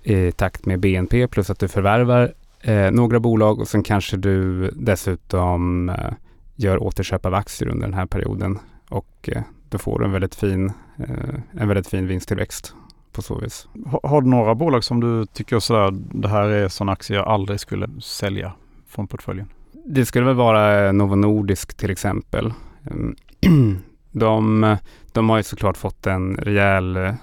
i 0.04 0.32
takt 0.32 0.66
med 0.66 0.80
BNP 0.80 1.28
plus 1.28 1.50
att 1.50 1.60
du 1.60 1.68
förvärvar 1.68 2.34
eh, 2.64 2.92
några 2.92 3.20
bolag 3.20 3.60
och 3.60 3.68
sen 3.68 3.84
kanske 3.84 4.18
du 4.18 4.70
dessutom 4.70 5.90
eh, 5.90 6.14
gör 6.56 6.84
återköp 6.84 7.26
av 7.26 7.34
aktier 7.34 7.70
under 7.70 7.88
den 7.88 7.94
här 7.94 8.06
perioden 8.06 8.60
och 8.90 9.30
eh, 9.32 9.42
då 9.70 9.78
får 9.78 10.00
du 10.00 10.06
en 10.06 10.12
väldigt 10.12 10.36
fin, 10.36 10.72
eh, 10.98 11.62
en 11.62 11.68
väldigt 11.68 11.88
fin 11.88 12.08
vinsttillväxt 12.08 12.74
på 13.12 13.22
så 13.22 13.40
vis. 13.40 13.68
Har, 13.86 14.00
har 14.04 14.22
du 14.22 14.28
några 14.28 14.56
bolag 14.56 14.84
som 14.84 15.00
du 15.00 15.26
tycker 15.26 15.60
sådär, 15.60 15.92
det 15.94 16.28
här 16.28 16.50
är 16.50 16.68
sådana 16.68 16.92
aktier 16.92 17.18
jag 17.18 17.28
aldrig 17.28 17.60
skulle 17.60 17.90
sälja 18.02 18.54
från 18.88 19.08
portföljen? 19.08 19.48
Det 19.86 20.06
skulle 20.06 20.26
väl 20.26 20.36
vara 20.36 20.92
Novo 20.92 21.16
Nordisk 21.16 21.78
till 21.78 21.90
exempel. 21.90 22.54
De, 24.12 24.78
de 25.12 25.30
har 25.30 25.38
ju 25.38 25.44
såklart 25.44 25.78
fått 25.78 26.08
en 26.08 26.38
rejäl 26.38 26.98
eh, 26.98 27.14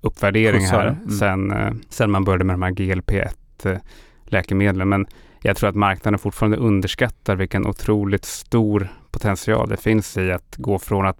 uppvärdering 0.00 0.66
här 0.66 0.86
mm. 0.86 1.10
sen, 1.10 1.52
eh, 1.52 1.72
sen 1.88 2.10
man 2.10 2.24
började 2.24 2.44
med 2.44 2.54
de 2.54 2.62
här 2.62 2.70
GLP-1 2.70 3.80
läkemedlen. 4.26 4.88
Men 4.88 5.06
jag 5.42 5.56
tror 5.56 5.68
att 5.68 5.74
marknaden 5.74 6.18
fortfarande 6.18 6.56
underskattar 6.56 7.36
vilken 7.36 7.66
otroligt 7.66 8.24
stor 8.24 8.88
potential 9.10 9.68
det 9.68 9.76
finns 9.76 10.16
i 10.16 10.32
att 10.32 10.56
gå 10.56 10.78
från 10.78 11.06
att 11.06 11.18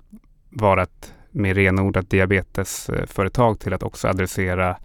vara 0.50 0.82
ett 0.82 1.14
mer 1.30 1.54
renodlat 1.54 2.10
diabetesföretag 2.10 3.60
till 3.60 3.72
att 3.72 3.82
också 3.82 4.08
adressera 4.08 4.76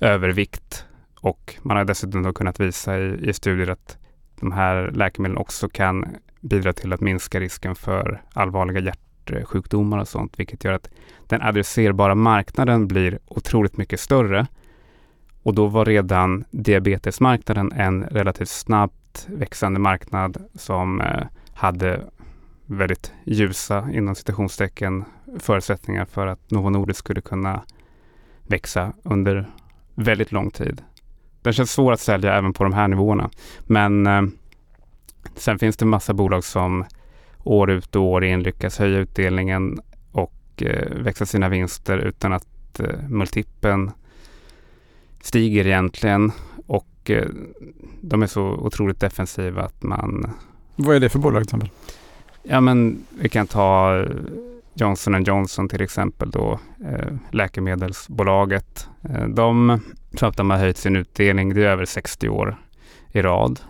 övervikt. 0.00 0.84
Och 1.20 1.54
man 1.62 1.76
har 1.76 1.84
dessutom 1.84 2.22
då 2.22 2.32
kunnat 2.32 2.60
visa 2.60 2.98
i, 2.98 3.28
i 3.28 3.32
studier 3.32 3.70
att 3.70 3.98
de 4.40 4.52
här 4.52 4.90
läkemedlen 4.90 5.38
också 5.38 5.68
kan 5.68 6.04
bidra 6.40 6.72
till 6.72 6.92
att 6.92 7.00
minska 7.00 7.40
risken 7.40 7.74
för 7.74 8.22
allvarliga 8.32 8.80
hjärtsjukdomar 8.80 9.98
och 9.98 10.08
sånt, 10.08 10.38
vilket 10.38 10.64
gör 10.64 10.72
att 10.72 10.90
den 11.26 11.42
adresserbara 11.42 12.14
marknaden 12.14 12.88
blir 12.88 13.18
otroligt 13.26 13.76
mycket 13.76 14.00
större. 14.00 14.46
Och 15.42 15.54
då 15.54 15.66
var 15.66 15.84
redan 15.84 16.44
diabetesmarknaden 16.50 17.72
en 17.72 18.04
relativt 18.04 18.48
snabbt 18.48 19.26
växande 19.28 19.80
marknad 19.80 20.44
som 20.54 21.00
eh, 21.00 21.26
hade 21.54 22.00
väldigt 22.66 23.12
ljusa, 23.24 23.88
inom 23.92 24.14
citationstecken, 24.14 25.04
förutsättningar 25.38 26.04
för 26.04 26.26
att 26.26 26.50
Novo 26.50 26.70
Nordisk 26.70 26.98
skulle 26.98 27.20
kunna 27.20 27.62
växa 28.46 28.92
under 29.02 29.46
väldigt 29.94 30.32
lång 30.32 30.50
tid. 30.50 30.82
Den 31.42 31.52
känns 31.52 31.72
svår 31.72 31.92
att 31.92 32.00
sälja 32.00 32.34
även 32.34 32.52
på 32.52 32.64
de 32.64 32.72
här 32.72 32.88
nivåerna. 32.88 33.30
Men 33.60 34.06
eh, 34.06 34.22
sen 35.34 35.58
finns 35.58 35.76
det 35.76 35.86
massa 35.86 36.14
bolag 36.14 36.44
som 36.44 36.84
år 37.44 37.70
ut 37.70 37.96
och 37.96 38.02
år 38.02 38.24
in 38.24 38.42
lyckas 38.42 38.78
höja 38.78 38.98
utdelningen 38.98 39.78
och 40.12 40.62
eh, 40.62 40.92
växa 40.96 41.26
sina 41.26 41.48
vinster 41.48 41.98
utan 41.98 42.32
att 42.32 42.80
eh, 42.80 43.08
multipeln 43.08 43.90
stiger 45.20 45.66
egentligen 45.66 46.32
och 46.66 47.10
eh, 47.10 47.28
de 48.00 48.22
är 48.22 48.26
så 48.26 48.42
otroligt 48.42 49.00
defensiva 49.00 49.62
att 49.62 49.82
man... 49.82 50.30
Vad 50.76 50.96
är 50.96 51.00
det 51.00 51.08
för 51.08 51.18
bolag 51.18 51.42
till 51.42 51.46
exempel? 51.48 51.70
Ja 52.42 52.60
men 52.60 53.04
vi 53.20 53.28
kan 53.28 53.46
ta 53.46 54.04
Johnson 54.74 55.24
Johnson 55.24 55.68
till 55.68 55.82
exempel 55.82 56.30
då, 56.30 56.58
eh, 56.84 57.14
läkemedelsbolaget. 57.30 58.88
Eh, 59.02 59.28
de 59.28 59.80
tror 60.16 60.28
att 60.28 60.36
de 60.36 60.50
har 60.50 60.58
höjt 60.58 60.76
sin 60.76 60.96
utdelning, 60.96 61.54
det 61.54 61.64
är 61.64 61.68
över 61.68 61.84
60 61.84 62.28
år 62.28 62.56
i 63.12 63.22
rad. 63.22 63.60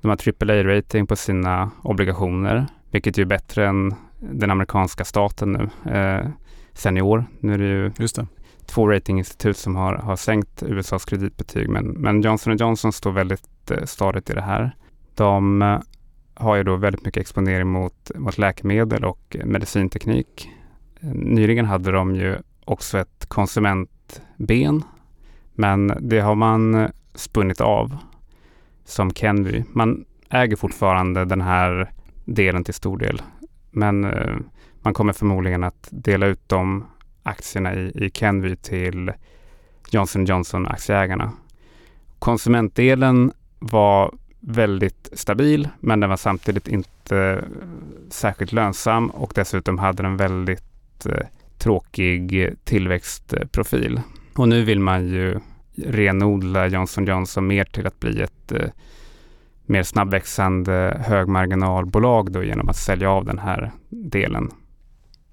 De 0.00 0.08
har 0.08 0.16
AAA-rating 0.16 1.06
på 1.06 1.16
sina 1.16 1.70
obligationer, 1.82 2.66
vilket 2.90 3.18
är 3.18 3.24
bättre 3.24 3.66
än 3.66 3.94
den 4.20 4.50
amerikanska 4.50 5.04
staten 5.04 5.52
nu. 5.52 5.92
Eh, 5.92 6.26
sen 6.72 6.96
i 6.96 7.02
år. 7.02 7.24
Nu 7.40 7.54
är 7.54 7.58
det 7.58 7.64
ju 7.64 7.92
Just 7.98 8.16
det 8.16 8.26
två 8.66 8.88
ratinginstitut 8.88 9.56
som 9.56 9.76
har, 9.76 9.94
har 9.94 10.16
sänkt 10.16 10.62
USAs 10.62 11.04
kreditbetyg. 11.04 11.68
Men, 11.68 11.86
men 11.86 12.22
Johnson 12.22 12.56
Johnson 12.56 12.92
står 12.92 13.12
väldigt 13.12 13.70
eh, 13.70 13.84
stadigt 13.84 14.30
i 14.30 14.34
det 14.34 14.42
här. 14.42 14.76
De 15.14 15.62
eh, 15.62 15.78
har 16.34 16.56
ju 16.56 16.62
då 16.62 16.76
väldigt 16.76 17.04
mycket 17.04 17.20
exponering 17.20 17.68
mot, 17.68 18.10
mot 18.14 18.38
läkemedel 18.38 19.04
och 19.04 19.36
medicinteknik. 19.44 20.48
Nyligen 21.12 21.64
hade 21.64 21.92
de 21.92 22.16
ju 22.16 22.36
också 22.64 22.98
ett 22.98 23.26
konsumentben. 23.28 24.84
Men 25.54 25.92
det 26.00 26.20
har 26.20 26.34
man 26.34 26.74
eh, 26.74 26.90
spunnit 27.14 27.60
av 27.60 27.96
som 28.84 29.10
Kenvy. 29.10 29.62
Man 29.72 30.04
äger 30.30 30.56
fortfarande 30.56 31.24
den 31.24 31.40
här 31.40 31.90
delen 32.24 32.64
till 32.64 32.74
stor 32.74 32.98
del. 32.98 33.22
Men 33.70 34.04
eh, 34.04 34.36
man 34.82 34.94
kommer 34.94 35.12
förmodligen 35.12 35.64
att 35.64 35.88
dela 35.90 36.26
ut 36.26 36.48
dem 36.48 36.84
aktierna 37.26 37.74
i, 37.74 37.92
i 37.94 38.10
Kenvy 38.14 38.56
till 38.56 39.12
Johnson 39.90 40.24
Johnson 40.24 40.66
aktieägarna. 40.66 41.32
Konsumentdelen 42.18 43.32
var 43.58 44.14
väldigt 44.40 45.08
stabil 45.12 45.68
men 45.80 46.00
den 46.00 46.10
var 46.10 46.16
samtidigt 46.16 46.68
inte 46.68 47.44
särskilt 48.10 48.52
lönsam 48.52 49.10
och 49.10 49.32
dessutom 49.34 49.78
hade 49.78 50.02
den 50.02 50.16
väldigt 50.16 51.06
eh, 51.06 51.26
tråkig 51.58 52.54
tillväxtprofil. 52.64 54.00
Och 54.36 54.48
nu 54.48 54.64
vill 54.64 54.80
man 54.80 55.06
ju 55.06 55.40
renodla 55.76 56.66
Johnson 56.66 57.04
Johnson 57.04 57.46
mer 57.46 57.64
till 57.64 57.86
att 57.86 58.00
bli 58.00 58.22
ett 58.22 58.52
eh, 58.52 58.68
mer 59.66 59.82
snabbväxande 59.82 61.02
högmarginalbolag 61.06 62.32
då 62.32 62.42
genom 62.42 62.68
att 62.68 62.76
sälja 62.76 63.10
av 63.10 63.24
den 63.24 63.38
här 63.38 63.72
delen. 63.88 64.50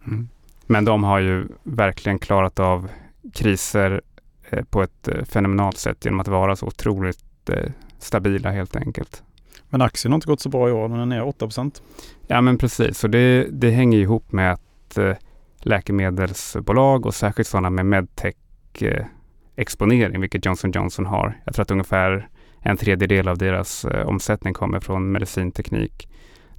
Mm. 0.08 0.30
Men 0.66 0.86
de 0.86 1.04
har 1.04 1.20
ju 1.20 1.48
verkligen 1.64 2.20
klarat 2.20 2.60
av 2.60 2.90
kriser 3.34 4.02
eh, 4.50 4.64
på 4.64 4.84
ett 4.84 5.08
eh, 5.08 5.24
fenomenalt 5.24 5.78
sätt 5.78 6.06
genom 6.06 6.20
att 6.20 6.28
vara 6.28 6.56
så 6.56 6.66
otroligt 6.66 7.50
eh, 7.50 7.72
stabila 8.00 8.52
helt 8.52 8.76
enkelt. 8.76 9.24
Men 9.70 9.82
aktien 9.82 10.12
har 10.12 10.16
inte 10.16 10.28
gått 10.28 10.42
så 10.42 10.50
bra 10.50 10.70
i 10.70 10.72
år, 10.72 10.90
den 10.90 11.00
är 11.00 11.06
ner 11.06 11.24
8 11.24 11.48
Ja 12.28 12.42
men 12.42 12.58
precis, 12.58 13.04
och 13.04 13.10
det, 13.10 13.48
det 13.52 13.72
hänger 13.72 13.98
ihop 13.98 14.32
med 14.32 14.54
att 14.54 14.98
läkemedelsbolag 15.60 17.06
och 17.06 17.16
särskilt 17.16 17.48
sådana 17.48 17.70
med 17.70 17.86
medtech 17.86 18.36
exponering, 19.56 20.22
vilket 20.22 20.46
Johnson 20.46 20.72
Johnson 20.72 21.06
har. 21.06 21.42
Jag 21.46 21.56
tror 21.56 21.64
att 21.64 21.72
ungefär 21.72 22.30
en 22.60 22.78
tredjedel 22.78 23.28
av 23.28 23.38
deras 23.38 23.86
omsättning 24.06 24.54
kommer 24.54 24.80
från 24.80 25.12
medicinteknik. 25.12 26.10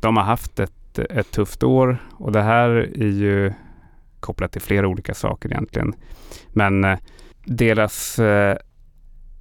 De 0.01 0.17
har 0.17 0.25
haft 0.25 0.61
ett, 0.61 0.99
ett 0.99 1.31
tufft 1.31 1.63
år 1.63 1.99
och 2.13 2.33
det 2.33 2.43
här 2.43 2.71
är 2.95 3.11
ju 3.11 3.53
kopplat 4.25 4.53
till 4.53 4.63
flera 4.63 4.89
olika 4.89 5.15
saker 5.15 5.49
egentligen. 5.53 5.95
Men 6.53 6.85
eh, 6.85 6.99
deras 7.45 8.19
eh, 8.19 8.57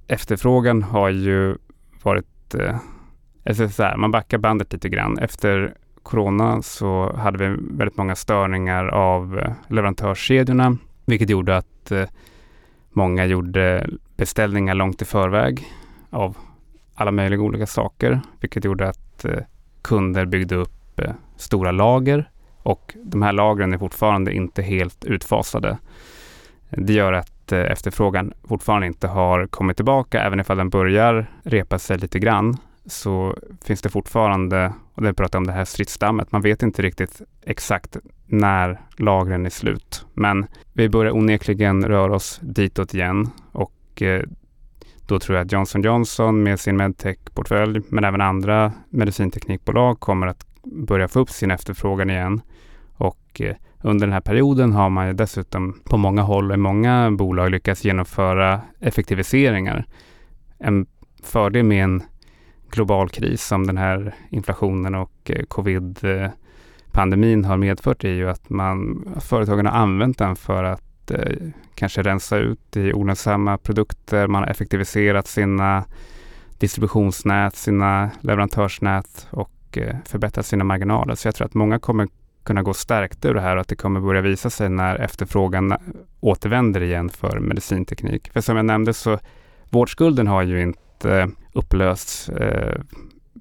efterfrågan 0.08 0.82
har 0.82 1.08
ju 1.08 1.56
varit, 2.02 2.54
eh, 2.54 2.76
alltså 3.46 3.68
så 3.68 3.82
här, 3.82 3.96
man 3.96 4.10
backar 4.10 4.38
bandet 4.38 4.72
lite 4.72 4.88
grann. 4.88 5.18
Efter 5.18 5.74
corona 6.02 6.62
så 6.62 7.16
hade 7.16 7.38
vi 7.38 7.56
väldigt 7.70 7.96
många 7.96 8.14
störningar 8.14 8.86
av 8.88 9.38
eh, 9.38 9.52
leverantörskedjorna, 9.68 10.76
vilket 11.04 11.30
gjorde 11.30 11.56
att 11.56 11.90
eh, 11.90 12.08
många 12.90 13.26
gjorde 13.26 13.86
beställningar 14.16 14.74
långt 14.74 15.02
i 15.02 15.04
förväg 15.04 15.66
av 16.10 16.36
alla 16.94 17.10
möjliga 17.10 17.40
olika 17.40 17.66
saker, 17.66 18.20
vilket 18.40 18.64
gjorde 18.64 18.88
att 18.88 19.24
eh, 19.24 19.44
kunder 19.82 20.26
byggde 20.26 20.54
upp 20.54 21.00
eh, 21.00 21.12
stora 21.36 21.72
lager 21.72 22.30
och 22.64 22.94
de 23.04 23.22
här 23.22 23.32
lagren 23.32 23.72
är 23.72 23.78
fortfarande 23.78 24.34
inte 24.34 24.62
helt 24.62 25.04
utfasade. 25.04 25.78
Det 26.70 26.92
gör 26.92 27.12
att 27.12 27.52
eh, 27.52 27.60
efterfrågan 27.60 28.32
fortfarande 28.48 28.86
inte 28.86 29.08
har 29.08 29.46
kommit 29.46 29.76
tillbaka, 29.76 30.22
även 30.22 30.40
ifall 30.40 30.56
den 30.56 30.70
börjar 30.70 31.26
repa 31.42 31.78
sig 31.78 31.98
lite 31.98 32.18
grann 32.18 32.56
så 32.86 33.36
finns 33.64 33.82
det 33.82 33.88
fortfarande, 33.88 34.72
och 34.94 35.02
det 35.02 35.14
pratar 35.14 35.38
om 35.38 35.46
det 35.46 35.52
här 35.52 35.64
stridsdammet, 35.64 36.32
man 36.32 36.42
vet 36.42 36.62
inte 36.62 36.82
riktigt 36.82 37.22
exakt 37.42 37.96
när 38.26 38.80
lagren 38.96 39.46
är 39.46 39.50
slut. 39.50 40.06
Men 40.14 40.46
vi 40.72 40.88
börjar 40.88 41.12
onekligen 41.12 41.84
röra 41.84 42.14
oss 42.14 42.40
ditåt 42.42 42.94
igen 42.94 43.30
och 43.52 44.02
eh, 44.02 44.22
då 45.06 45.18
tror 45.18 45.38
jag 45.38 45.44
att 45.44 45.52
Johnson 45.52 45.82
Johnson 45.82 46.42
med 46.42 46.60
sin 46.60 46.76
medtech-portfölj, 46.76 47.80
men 47.88 48.04
även 48.04 48.20
andra 48.20 48.72
medicinteknikbolag 48.90 50.00
kommer 50.00 50.26
att 50.26 50.46
börja 50.62 51.08
få 51.08 51.20
upp 51.20 51.30
sin 51.30 51.50
efterfrågan 51.50 52.10
igen. 52.10 52.40
Och 52.96 53.40
eh, 53.40 53.56
under 53.82 54.06
den 54.06 54.12
här 54.12 54.20
perioden 54.20 54.72
har 54.72 54.90
man 54.90 55.06
ju 55.06 55.12
dessutom 55.12 55.80
på 55.84 55.96
många 55.96 56.22
håll 56.22 56.50
och 56.50 56.54
i 56.54 56.60
många 56.60 57.10
bolag 57.10 57.50
lyckats 57.50 57.84
genomföra 57.84 58.60
effektiviseringar. 58.80 59.86
En 60.58 60.86
fördel 61.22 61.64
med 61.64 61.84
en 61.84 62.02
global 62.70 63.08
kris 63.08 63.44
som 63.44 63.66
den 63.66 63.76
här 63.76 64.14
inflationen 64.30 64.94
och 64.94 65.12
eh, 65.24 65.44
covid-pandemin 65.44 67.44
har 67.44 67.56
medfört 67.56 68.04
är 68.04 68.08
ju 68.08 68.30
att 68.30 68.50
man, 68.50 69.04
företagen 69.20 69.66
har 69.66 69.72
använt 69.72 70.18
den 70.18 70.36
för 70.36 70.64
att 70.64 71.10
eh, 71.10 71.36
kanske 71.74 72.02
rensa 72.02 72.36
ut 72.36 72.76
i 72.76 72.92
olönsamma 72.92 73.58
produkter. 73.58 74.26
Man 74.26 74.42
har 74.42 74.50
effektiviserat 74.50 75.26
sina 75.26 75.84
distributionsnät, 76.58 77.56
sina 77.56 78.10
leverantörsnät 78.20 79.26
och 79.30 79.78
eh, 79.78 79.96
förbättrat 80.04 80.46
sina 80.46 80.64
marginaler. 80.64 81.14
Så 81.14 81.28
jag 81.28 81.34
tror 81.34 81.46
att 81.46 81.54
många 81.54 81.78
kommer 81.78 82.08
kunna 82.44 82.62
gå 82.62 82.74
stärkta 82.74 83.28
ur 83.28 83.34
det 83.34 83.40
här 83.40 83.56
och 83.56 83.60
att 83.60 83.68
det 83.68 83.76
kommer 83.76 84.00
börja 84.00 84.20
visa 84.20 84.50
sig 84.50 84.68
när 84.68 84.96
efterfrågan 84.96 85.76
återvänder 86.20 86.82
igen 86.82 87.08
för 87.08 87.40
medicinteknik. 87.40 88.32
För 88.32 88.40
som 88.40 88.56
jag 88.56 88.66
nämnde 88.66 88.94
så 88.94 89.18
vårdskulden 89.70 90.26
har 90.26 90.42
ju 90.42 90.62
inte 90.62 91.30
upplösts 91.52 92.28
eh, 92.28 92.80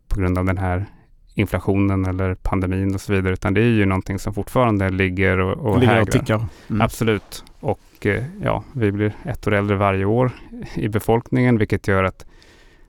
på 0.07 0.19
grund 0.19 0.37
av 0.37 0.45
den 0.45 0.57
här 0.57 0.85
inflationen 1.33 2.05
eller 2.05 2.35
pandemin 2.35 2.93
och 2.93 3.01
så 3.01 3.13
vidare, 3.13 3.33
utan 3.33 3.53
det 3.53 3.61
är 3.61 3.69
ju 3.69 3.85
någonting 3.85 4.19
som 4.19 4.33
fortfarande 4.33 4.89
ligger 4.89 5.39
och, 5.39 5.71
och 5.71 5.79
ligger 5.79 6.01
och. 6.35 6.41
Mm. 6.69 6.81
Absolut. 6.81 7.43
Och 7.59 8.05
eh, 8.05 8.23
ja, 8.41 8.63
vi 8.73 8.91
blir 8.91 9.13
ett 9.25 9.47
år 9.47 9.53
äldre 9.53 9.75
varje 9.75 10.05
år 10.05 10.31
i 10.75 10.87
befolkningen, 10.87 11.57
vilket 11.57 11.87
gör 11.87 12.03
att 12.03 12.25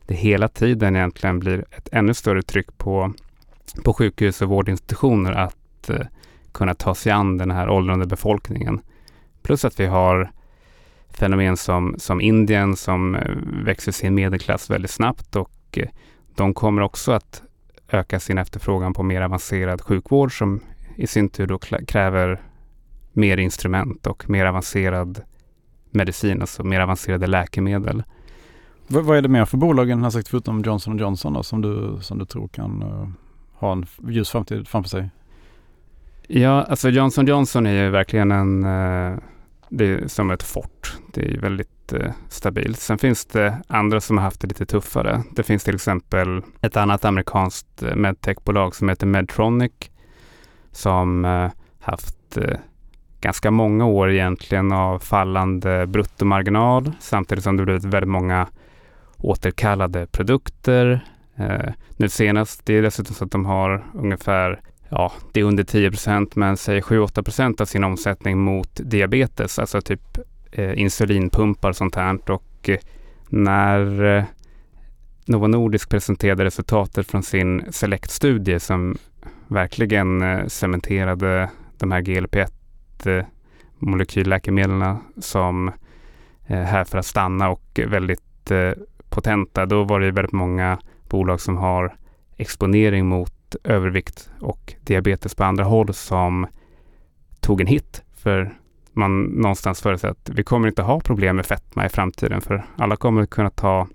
det 0.06 0.14
hela 0.14 0.49
tiden 0.49 0.97
egentligen 0.97 1.38
blir 1.38 1.64
ett 1.71 1.88
ännu 1.92 2.14
större 2.14 2.42
tryck 2.42 2.78
på, 2.78 3.12
på 3.85 3.92
sjukhus 3.92 4.42
och 4.42 4.49
vårdinstitutioner 4.49 5.33
att 5.33 5.57
eh, 5.90 6.07
kunna 6.53 6.75
ta 6.75 6.94
sig 6.94 7.12
an 7.12 7.38
den 7.38 7.51
här 7.51 7.68
åldrande 7.68 8.07
befolkningen. 8.07 8.81
Plus 9.42 9.64
att 9.64 9.81
vi 9.81 9.87
har 9.87 10.31
fenomen 11.11 11.57
som, 11.57 11.94
som 11.99 12.20
Indien 12.20 12.77
som 12.77 13.14
eh, 13.14 13.37
växer 13.64 13.92
sin 13.92 14.14
medelklass 14.14 14.70
väldigt 14.70 14.90
snabbt 14.90 15.37
och 15.37 15.53
eh, 15.73 15.88
de 16.37 16.55
kommer 16.55 16.83
också 16.83 17.12
att 17.12 17.42
öka 17.88 18.20
sin 18.20 18.38
efterfrågan 18.38 18.94
på 18.94 19.03
mer 19.03 19.20
avancerad 19.20 19.83
sjukvård 19.83 20.38
som 20.38 20.61
i 20.97 21.07
sin 21.07 21.29
tur 21.29 21.47
då 21.47 21.59
kräver 21.87 22.40
mer 23.12 23.37
instrument 23.37 24.07
och 24.07 24.31
mer 24.31 24.47
avancerad 24.47 25.23
medicin, 25.90 26.40
alltså 26.40 26.64
mer 26.64 26.81
avancerade 26.81 27.27
läkemedel. 27.27 28.03
V 28.87 29.01
vad 29.01 29.18
är 29.18 29.23
det 29.23 29.29
mer 29.29 29.44
för 29.44 29.57
bolag 29.57 29.90
än 29.90 30.11
sagt 30.11 30.29
förutom 30.29 30.62
Johnson 30.62 30.99
Johnson 30.99 31.33
då, 31.33 31.42
som, 31.42 31.62
du, 31.62 31.99
som 32.01 32.18
du 32.18 32.25
tror 32.25 32.49
kan 32.49 32.83
uh, 32.83 33.09
ha 33.53 33.73
en 33.73 33.87
ljus 34.09 34.31
framtid 34.31 34.68
framför 34.68 34.90
sig? 34.90 35.11
Ja, 36.28 36.62
alltså 36.62 36.88
Johnson 36.88 37.26
Johnson 37.26 37.66
är 37.66 37.84
ju 37.84 37.90
verkligen 37.90 38.32
en 38.32 38.64
eh, 38.64 39.18
det 39.68 39.84
är 39.84 40.08
som 40.08 40.30
ett 40.30 40.42
fort. 40.42 40.96
Det 41.12 41.34
är 41.34 41.40
väldigt 41.40 41.92
eh, 41.92 42.12
stabilt. 42.28 42.78
Sen 42.78 42.98
finns 42.98 43.26
det 43.26 43.62
andra 43.66 44.00
som 44.00 44.18
har 44.18 44.24
haft 44.24 44.40
det 44.40 44.46
lite 44.46 44.66
tuffare. 44.66 45.22
Det 45.32 45.42
finns 45.42 45.64
till 45.64 45.74
exempel 45.74 46.42
ett 46.60 46.76
annat 46.76 47.04
amerikanskt 47.04 47.82
eh, 47.82 47.96
medtechbolag 47.96 48.74
som 48.74 48.88
heter 48.88 49.06
Medtronic 49.06 49.72
som 50.72 51.24
haft 51.80 52.38
ganska 53.20 53.50
många 53.50 53.87
år 53.87 54.10
egentligen 54.10 54.72
av 54.72 54.98
fallande 54.98 55.87
bruttomarginal 55.87 56.92
samtidigt 57.00 57.44
som 57.44 57.56
det 57.56 57.64
blivit 57.64 57.84
väldigt 57.84 58.10
många 58.10 58.48
återkallade 59.18 60.06
produkter. 60.06 61.04
Eh, 61.37 61.72
nu 61.96 62.08
senast, 62.08 62.66
det 62.66 62.74
är 62.74 62.82
dessutom 62.82 63.14
så 63.14 63.24
att 63.24 63.30
de 63.30 63.44
har 63.46 63.84
ungefär 63.94 64.60
ja, 64.88 65.12
det 65.33 65.40
är 65.40 65.44
under 65.44 65.64
10 65.64 65.90
procent, 65.90 66.37
men 66.37 66.57
säg 66.57 66.81
7-8 66.81 67.61
av 67.62 67.64
sin 67.64 67.85
omsättning 67.85 68.38
mot 68.38 68.81
diabetes, 68.85 69.59
alltså 69.59 69.81
typ 69.81 70.18
eh, 70.53 70.81
insulinpumpar 70.81 71.68
och 71.68 71.77
sånt 71.77 71.94
här. 71.94 72.31
Och 72.31 72.68
eh, 72.68 72.79
när 73.29 74.05
eh, 74.16 74.25
Novo 75.27 75.47
Nordisk 75.47 75.88
presenterade 75.88 76.44
resultatet 76.44 77.07
från 77.11 77.23
sin 77.23 77.73
Select-studie 77.73 78.61
som 78.61 78.97
verkligen 79.49 80.23
eh, 80.23 80.47
cementerade 80.47 81.51
de 81.79 81.92
här 81.92 82.01
GLP-1 82.01 82.49
eh, 83.18 83.25
molekylläkemedlen 83.79 84.97
som 85.18 85.68
eh, 86.47 86.61
här 86.61 86.85
för 86.85 86.99
att 86.99 87.07
stanna 87.07 87.49
och 87.51 87.81
väldigt 87.87 88.51
eh, 88.51 88.73
potenta. 89.09 89.66
Då 89.66 89.85
var 89.85 90.01
det 90.01 90.11
väldigt 90.11 90.33
många 90.33 90.79
bolag 91.09 91.40
som 91.40 91.57
har 91.57 91.97
exponering 92.37 93.07
mot 93.07 93.35
övervikt 93.64 94.31
och 94.40 94.75
diabetes 94.81 95.35
på 95.35 95.45
andra 95.45 95.64
håll 95.64 95.95
som 95.95 96.47
tog 97.40 97.61
en 97.61 97.67
hit. 97.67 98.03
För 98.17 98.59
man 98.93 99.23
någonstans 99.23 99.83
förutsätter 99.83 100.11
att 100.11 100.38
vi 100.38 100.45
kommer 100.45 100.69
inte 100.69 100.83
ha 100.83 101.01
problem 101.01 101.37
med 101.37 101.47
fetma 101.47 101.87
i 101.87 101.88
framtiden 101.88 102.40
för 102.40 102.64
alla 102.77 102.97
kommer 102.97 103.27
kunna 103.27 103.51
ta, 103.51 103.88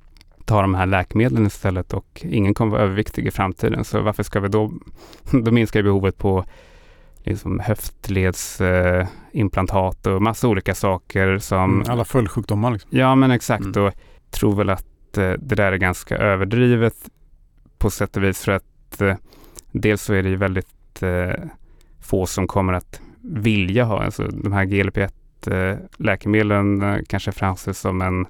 ta 0.45 0.62
de 0.62 0.74
här 0.74 0.86
läkemedlen 0.86 1.45
istället 1.45 1.93
och 1.93 2.26
ingen 2.30 2.54
kommer 2.54 2.72
vara 2.72 2.82
överviktig 2.82 3.28
i 3.28 3.32
framtiden. 3.32 3.84
Så 3.84 4.02
varför 4.02 4.24
ska 4.24 4.39
vi 4.39 4.48
då, 4.48 4.72
då 5.43 5.52
minskar 5.52 5.84
behovet 5.84 6.17
på 6.17 6.45
liksom 7.24 7.60
höftledsimplantat 7.60 10.08
eh, 10.08 10.13
och 10.13 10.22
massa 10.22 10.48
olika 10.48 10.76
saker 10.76 11.38
som... 11.38 11.74
Mm, 11.74 11.91
alla 11.91 12.06
följdsjukdomar 12.06 12.72
liksom. 12.72 12.89
Ja 12.93 13.15
men 13.15 13.32
exakt 13.32 13.65
mm. 13.65 13.84
och 13.84 13.93
tror 14.32 14.56
väl 14.56 14.69
att 14.69 15.17
eh, 15.17 15.32
det 15.32 15.56
där 15.56 15.72
är 15.72 15.78
ganska 15.78 16.17
överdrivet 16.17 16.95
på 17.78 17.89
sätt 17.89 18.17
och 18.17 18.24
vis 18.24 18.43
för 18.43 18.52
att 18.52 19.02
eh, 19.02 19.15
dels 19.71 20.01
så 20.01 20.13
är 20.13 20.23
det 20.23 20.29
ju 20.29 20.36
väldigt 20.36 21.03
eh, 21.03 21.43
få 21.99 22.25
som 22.25 22.47
kommer 22.47 22.73
att 22.73 23.01
vilja 23.21 23.84
ha, 23.84 24.03
alltså 24.03 24.27
de 24.27 24.53
här 24.53 24.65
GLP-1 24.65 25.10
eh, 25.47 25.77
läkemedlen 25.97 26.82
eh, 26.82 26.99
kanske 27.08 27.32
framställs 27.32 27.79
som 27.79 28.01
en 28.01 28.25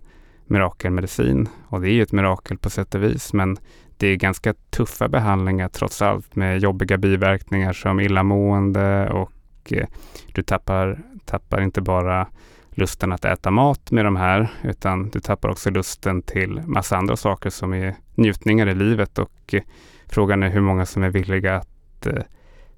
mirakelmedicin. 0.45 1.49
Och 1.67 1.81
det 1.81 1.89
är 1.89 1.93
ju 1.93 2.01
ett 2.01 2.11
mirakel 2.11 2.57
på 2.57 2.69
sätt 2.69 2.95
och 2.95 3.03
vis 3.03 3.33
men 3.33 3.57
det 3.97 4.07
är 4.07 4.15
ganska 4.15 4.53
tuffa 4.53 5.07
behandlingar 5.07 5.69
trots 5.69 6.01
allt 6.01 6.35
med 6.35 6.59
jobbiga 6.59 6.97
biverkningar 6.97 7.73
som 7.73 7.99
illamående 7.99 9.09
och 9.09 9.31
eh, 9.71 9.87
du 10.33 10.43
tappar, 10.43 10.99
tappar 11.25 11.61
inte 11.61 11.81
bara 11.81 12.27
lusten 12.69 13.11
att 13.11 13.25
äta 13.25 13.51
mat 13.51 13.91
med 13.91 14.05
de 14.05 14.15
här 14.15 14.49
utan 14.63 15.09
du 15.09 15.19
tappar 15.19 15.49
också 15.49 15.69
lusten 15.69 16.21
till 16.21 16.61
massa 16.65 16.97
andra 16.97 17.15
saker 17.15 17.49
som 17.49 17.73
är 17.73 17.95
njutningar 18.15 18.67
i 18.67 18.75
livet 18.75 19.19
och 19.19 19.53
eh, 19.53 19.61
Frågan 20.09 20.43
är 20.43 20.49
hur 20.49 20.61
många 20.61 20.85
som 20.85 21.03
är 21.03 21.09
villiga 21.09 21.55
att 21.55 22.07
eh, 22.07 22.23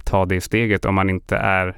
ta 0.03 0.25
det 0.25 0.41
steget 0.41 0.85
om 0.85 0.95
man 0.95 1.09
inte 1.09 1.37
är 1.37 1.77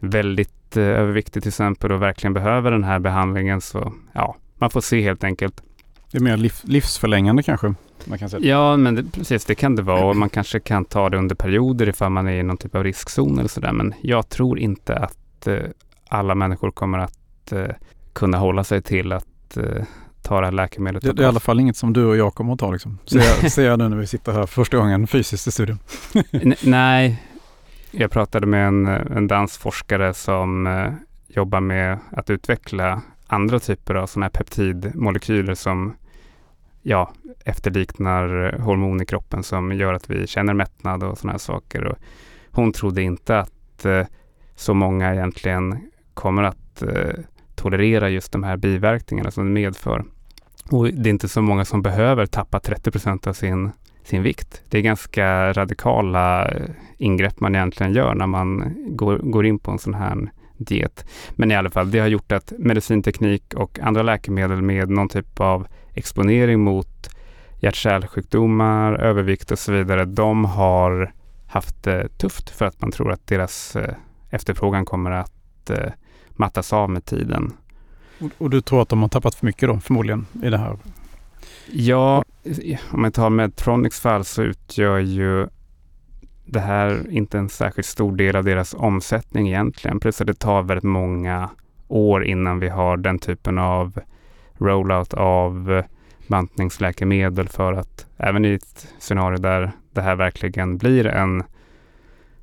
väldigt 0.00 0.76
eh, 0.76 0.82
överviktig 0.82 1.42
till 1.42 1.48
exempel 1.48 1.92
och 1.92 2.02
verkligen 2.02 2.34
behöver 2.34 2.70
den 2.70 2.84
här 2.84 2.98
behandlingen. 2.98 3.60
Så 3.60 3.92
ja, 4.12 4.36
man 4.54 4.70
får 4.70 4.80
se 4.80 5.02
helt 5.02 5.24
enkelt. 5.24 5.62
Det 6.10 6.18
är 6.18 6.22
mer 6.22 6.36
liv, 6.36 6.52
livsförlängande 6.62 7.42
kanske? 7.42 7.74
Man 8.04 8.18
kan 8.18 8.30
säga. 8.30 8.44
Ja, 8.44 8.76
men 8.76 8.94
det, 8.94 9.04
precis 9.12 9.44
det 9.44 9.54
kan 9.54 9.76
det 9.76 9.82
vara 9.82 10.04
och 10.04 10.16
man 10.16 10.28
kanske 10.28 10.60
kan 10.60 10.84
ta 10.84 11.08
det 11.08 11.16
under 11.16 11.34
perioder 11.34 11.88
ifall 11.88 12.10
man 12.10 12.28
är 12.28 12.32
i 12.32 12.42
någon 12.42 12.56
typ 12.56 12.74
av 12.74 12.84
riskzon 12.84 13.38
eller 13.38 13.48
sådär. 13.48 13.72
Men 13.72 13.94
jag 14.02 14.28
tror 14.28 14.58
inte 14.58 14.96
att 14.96 15.46
eh, 15.46 15.58
alla 16.08 16.34
människor 16.34 16.70
kommer 16.70 16.98
att 16.98 17.52
eh, 17.52 17.70
kunna 18.12 18.38
hålla 18.38 18.64
sig 18.64 18.82
till 18.82 19.12
att 19.12 19.56
eh, 19.56 19.84
ta 20.22 20.40
det 20.40 20.46
här 20.46 20.52
läkemedlet. 20.52 21.02
Det, 21.02 21.12
det 21.12 21.22
är 21.22 21.24
i 21.24 21.28
alla 21.28 21.40
fall 21.40 21.60
inget 21.60 21.76
som 21.76 21.92
du 21.92 22.04
och 22.04 22.16
jag 22.16 22.34
kommer 22.34 22.52
att 22.52 22.58
ta 22.58 22.70
liksom. 22.70 22.98
Ser 23.06 23.18
jag, 23.18 23.52
ser 23.52 23.66
jag 23.66 23.78
nu 23.78 23.88
när 23.88 23.96
vi 23.96 24.06
sitter 24.06 24.32
här 24.32 24.46
första 24.46 24.76
gången 24.76 25.06
fysiskt 25.06 25.46
i 25.46 25.50
studion. 25.50 25.78
nej, 26.64 27.22
jag 27.90 28.10
pratade 28.10 28.46
med 28.46 28.66
en, 28.66 28.86
en 28.86 29.26
dansforskare 29.26 30.14
som 30.14 30.66
eh, 30.66 30.92
jobbar 31.28 31.60
med 31.60 31.98
att 32.12 32.30
utveckla 32.30 33.02
andra 33.26 33.58
typer 33.58 33.94
av 33.94 34.06
sådana 34.06 34.24
här 34.24 34.30
peptidmolekyler 34.30 35.54
som 35.54 35.96
ja, 36.82 37.12
efterliknar 37.44 38.52
hormon 38.58 39.02
i 39.02 39.06
kroppen 39.06 39.42
som 39.42 39.72
gör 39.72 39.94
att 39.94 40.10
vi 40.10 40.26
känner 40.26 40.54
mättnad 40.54 41.02
och 41.02 41.18
sådana 41.18 41.32
här 41.32 41.38
saker. 41.38 41.84
Och 41.84 41.98
hon 42.50 42.72
trodde 42.72 43.02
inte 43.02 43.38
att 43.38 43.84
eh, 43.84 44.06
så 44.54 44.74
många 44.74 45.14
egentligen 45.14 45.90
kommer 46.14 46.42
att 46.42 46.82
eh, 46.82 47.14
tolerera 47.60 48.08
just 48.08 48.32
de 48.32 48.42
här 48.42 48.56
biverkningarna 48.56 49.30
som 49.30 49.44
det 49.44 49.50
medför. 49.50 50.04
Och 50.70 50.94
det 50.94 51.08
är 51.08 51.10
inte 51.10 51.28
så 51.28 51.42
många 51.42 51.64
som 51.64 51.82
behöver 51.82 52.26
tappa 52.26 52.60
30 52.60 52.90
procent 52.90 53.26
av 53.26 53.32
sin, 53.32 53.70
sin 54.04 54.22
vikt. 54.22 54.62
Det 54.68 54.78
är 54.78 54.82
ganska 54.82 55.52
radikala 55.52 56.48
eh, 56.48 56.70
ingrepp 56.98 57.40
man 57.40 57.54
egentligen 57.54 57.92
gör 57.92 58.14
när 58.14 58.26
man 58.26 58.74
går, 58.88 59.18
går 59.18 59.46
in 59.46 59.58
på 59.58 59.70
en 59.70 59.78
sån 59.78 59.94
här 59.94 60.30
diet. 60.56 61.04
Men 61.30 61.50
i 61.50 61.56
alla 61.56 61.70
fall, 61.70 61.90
det 61.90 61.98
har 61.98 62.06
gjort 62.06 62.32
att 62.32 62.52
medicinteknik 62.58 63.54
och 63.54 63.78
andra 63.80 64.02
läkemedel 64.02 64.62
med 64.62 64.90
någon 64.90 65.08
typ 65.08 65.40
av 65.40 65.66
exponering 65.94 66.60
mot 66.60 67.10
hjärt-kärlsjukdomar, 67.60 68.94
övervikt 68.94 69.50
och 69.50 69.58
så 69.58 69.72
vidare, 69.72 70.04
de 70.04 70.44
har 70.44 71.12
haft 71.46 71.82
det 71.82 72.08
tufft 72.18 72.50
för 72.50 72.64
att 72.64 72.80
man 72.80 72.90
tror 72.90 73.12
att 73.12 73.26
deras 73.26 73.76
eh, 73.76 73.94
efterfrågan 74.30 74.84
kommer 74.84 75.10
att 75.10 75.70
eh, 75.70 75.92
mattas 76.40 76.72
av 76.72 76.90
med 76.90 77.04
tiden. 77.04 77.52
Och, 78.20 78.30
och, 78.38 78.50
du 78.50 78.60
tror 78.60 78.82
att 78.82 78.88
de 78.88 79.02
har 79.02 79.08
tappat 79.08 79.34
för 79.34 79.46
mycket 79.46 79.68
då 79.68 79.80
förmodligen 79.80 80.26
i 80.42 80.50
det 80.50 80.58
här? 80.58 80.76
Ja, 81.72 82.24
om 82.92 83.04
jag 83.04 83.14
tar 83.14 83.30
Medtronics 83.30 84.00
fall 84.00 84.24
så 84.24 84.42
utgör 84.42 84.98
ju 84.98 85.48
det 86.44 86.60
här 86.60 87.10
inte 87.10 87.38
en 87.38 87.48
särskilt 87.48 87.86
stor 87.86 88.16
del 88.16 88.36
av 88.36 88.44
deras 88.44 88.74
omsättning 88.74 89.48
egentligen. 89.48 90.00
Plus 90.00 90.20
att 90.20 90.26
det 90.26 90.34
tar 90.34 90.62
väldigt 90.62 90.84
många 90.84 91.50
år 91.88 92.24
innan 92.24 92.60
vi 92.60 92.68
har 92.68 92.96
den 92.96 93.18
typen 93.18 93.58
av 93.58 94.00
rollout 94.58 95.14
av 95.14 95.82
bantningsläkemedel 96.26 97.48
för 97.48 97.72
att 97.72 98.06
även 98.16 98.44
i 98.44 98.52
ett 98.54 98.94
scenario 98.98 99.38
där 99.38 99.72
det 99.92 100.02
här 100.02 100.16
verkligen 100.16 100.78
blir 100.78 101.06
en 101.06 101.42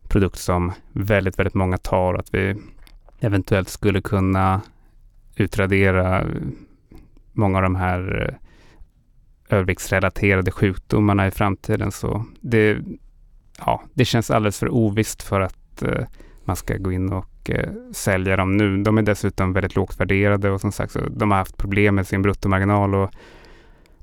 produkt 0.07 0.37
som 0.37 0.71
väldigt, 0.91 1.39
väldigt 1.39 1.53
många 1.53 1.77
tar, 1.77 2.13
att 2.13 2.33
vi 2.33 2.55
eventuellt 3.19 3.69
skulle 3.69 4.01
kunna 4.01 4.61
utradera 5.35 6.25
många 7.33 7.57
av 7.57 7.63
de 7.63 7.75
här 7.75 8.21
eh, 8.21 8.47
överviktsrelaterade 9.57 10.51
sjukdomarna 10.51 11.27
i 11.27 11.31
framtiden. 11.31 11.91
Så 11.91 12.25
det, 12.41 12.77
ja, 13.65 13.83
det 13.93 14.05
känns 14.05 14.31
alldeles 14.31 14.59
för 14.59 14.69
ovisst 14.69 15.23
för 15.23 15.41
att 15.41 15.83
eh, 15.83 16.05
man 16.45 16.55
ska 16.55 16.77
gå 16.77 16.91
in 16.91 17.13
och 17.13 17.49
eh, 17.49 17.69
sälja 17.91 18.35
dem 18.35 18.57
nu. 18.57 18.83
De 18.83 18.97
är 18.97 19.01
dessutom 19.01 19.53
väldigt 19.53 19.75
lågt 19.75 19.99
värderade 19.99 20.51
och 20.51 20.61
som 20.61 20.71
sagt 20.71 20.91
så 20.91 20.99
de 21.09 21.31
har 21.31 21.37
haft 21.37 21.57
problem 21.57 21.95
med 21.95 22.07
sin 22.07 22.21
bruttomarginal 22.21 22.95
och 22.95 23.11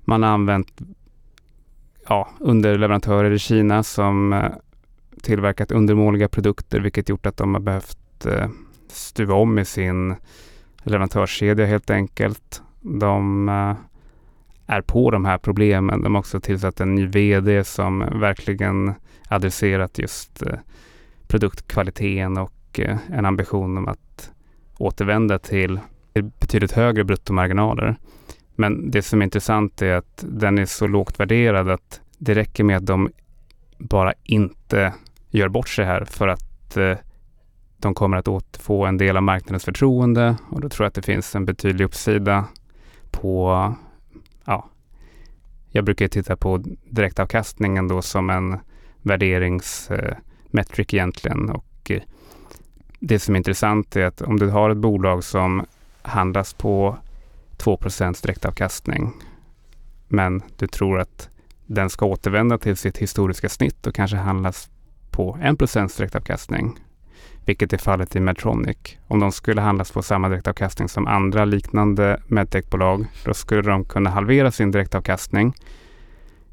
man 0.05 0.23
har 0.23 0.31
använt 0.31 0.81
ja, 2.09 2.29
underleverantörer 2.41 3.31
i 3.31 3.39
Kina 3.39 3.83
som 3.83 4.33
eh, 4.33 4.53
tillverkat 5.23 5.73
undermåliga 5.73 6.29
produkter 6.29 6.81
vilket 6.81 7.09
gjort 7.09 7.27
att 7.27 7.37
de 7.37 7.55
har 7.55 7.61
behövt 7.61 8.27
eh, 8.27 8.49
stuva 8.95 9.35
om 9.35 9.59
i 9.59 9.65
sin 9.65 10.15
leverantörskedja 10.83 11.67
helt 11.67 11.91
enkelt. 11.91 12.63
De 12.81 13.49
eh, 13.49 13.77
är 14.67 14.81
på 14.81 15.11
de 15.11 15.25
här 15.25 15.39
problemen. 15.39 16.03
De 16.03 16.15
har 16.15 16.21
också 16.21 16.41
tillsatt 16.41 16.81
en 16.81 16.95
ny 16.95 17.07
VD 17.07 17.65
som 17.65 17.99
verkligen 17.99 18.95
adresserat 19.29 19.99
just 19.99 20.43
eh, 20.43 20.59
produktkvaliteten 21.27 22.39
och 22.39 22.81
eh, 22.81 22.97
en 23.13 23.27
ambition 23.27 23.79
om 23.79 23.89
att 23.89 24.31
återvända 24.79 25.39
till 25.39 25.81
betydligt 26.41 26.73
högre 26.73 27.05
bruttomarginaler. 27.05 27.97
Men 28.55 28.91
det 28.91 29.03
som 29.03 29.21
är 29.21 29.25
intressant 29.25 29.83
är 29.83 29.95
att 29.95 30.25
den 30.29 30.59
är 30.59 30.67
så 30.67 30.87
lågt 30.87 31.21
värderad 31.21 31.69
att 31.69 32.01
det 32.19 32.35
räcker 32.35 32.65
med 32.65 32.77
att 32.77 32.87
de 32.87 33.11
bara 33.79 34.15
inte 34.23 34.93
gör 35.31 35.49
bort 35.49 35.69
sig 35.69 35.85
här 35.85 36.05
för 36.05 36.29
att 36.29 36.77
eh, 36.77 36.97
de 37.85 37.95
kommer 37.95 38.17
att 38.17 38.29
återfå 38.29 38.87
en 38.87 38.99
del 38.99 39.17
av 39.17 39.23
marknadens 39.23 39.65
förtroende 39.65 40.37
och 40.51 40.61
då 40.61 40.69
tror 40.69 40.85
jag 40.85 40.89
att 40.89 40.95
det 40.95 41.03
finns 41.03 41.35
en 41.35 41.45
betydlig 41.45 41.85
uppsida 41.85 42.45
på, 43.11 43.75
ja, 44.45 44.69
jag 45.71 45.85
brukar 45.85 46.09
titta 46.09 46.37
på 46.37 46.65
direktavkastningen 46.91 47.89
då 47.89 48.03
som 48.03 48.31
en 48.31 48.59
värderingsmetric 49.03 50.89
eh, 50.89 50.95
egentligen 50.95 51.51
och 51.51 51.91
eh, 51.91 52.03
det 52.99 53.19
som 53.19 53.35
är 53.35 53.39
intressant 53.39 53.97
är 53.97 54.05
att 54.05 54.23
om 54.23 54.39
du 54.39 54.51
har 54.51 54.71
ett 54.71 54.77
bolag 54.77 55.25
som 55.25 55.67
handlas 56.03 56.55
på 56.55 56.97
2% 57.57 58.23
direktavkastning 58.23 59.13
men 60.09 60.43
du 60.57 60.67
tror 60.67 61.01
att 61.01 61.29
den 61.67 61.91
ska 61.91 62.07
återvända 62.07 62.59
till 62.59 62.77
sitt 62.77 62.99
historiska 62.99 63.49
snitt 63.49 63.87
och 63.87 63.95
kanske 63.95 64.17
handlas 64.17 64.71
på 65.11 65.39
1% 65.43 65.97
direktavkastning 65.97 66.79
vilket 67.45 67.73
är 67.73 67.79
fallet 67.79 68.17
i 68.17 68.21
Medtronic. 68.21 68.77
Om 69.09 69.21
de 69.21 69.33
skulle 69.33 69.61
handlas 69.61 69.93
på 69.93 70.03
samma 70.03 70.29
direktavkastning 70.29 70.89
som 70.89 71.07
andra 71.07 71.45
liknande 71.45 72.21
medtechbolag, 72.27 73.07
då 73.25 73.35
skulle 73.35 73.63
de 73.63 73.85
kunna 73.85 74.11
halvera 74.11 74.51
sin 74.51 74.71
direktavkastning, 74.71 75.55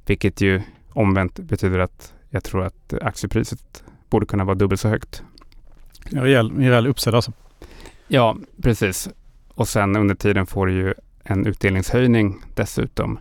vilket 0.05 0.41
ju 0.41 0.61
omvänt 0.93 1.39
betyder 1.39 1.79
att 1.79 2.13
jag 2.29 2.43
tror 2.43 2.63
att 2.63 2.93
aktiepriset 3.01 3.83
borde 4.09 4.25
kunna 4.25 4.43
vara 4.43 4.55
dubbelt 4.55 4.81
så 4.81 4.87
högt. 4.87 5.23
En 6.11 6.21
rejäl, 6.21 6.51
rejäl 6.57 6.87
uppsida 6.87 7.17
alltså. 7.17 7.31
Ja, 8.07 8.37
precis. 8.61 9.09
Och 9.53 9.67
sen 9.67 9.95
under 9.95 10.15
tiden 10.15 10.45
får 10.45 10.67
du 10.67 10.73
ju 10.73 10.93
en 11.23 11.45
utdelningshöjning 11.45 12.41
dessutom. 12.55 13.19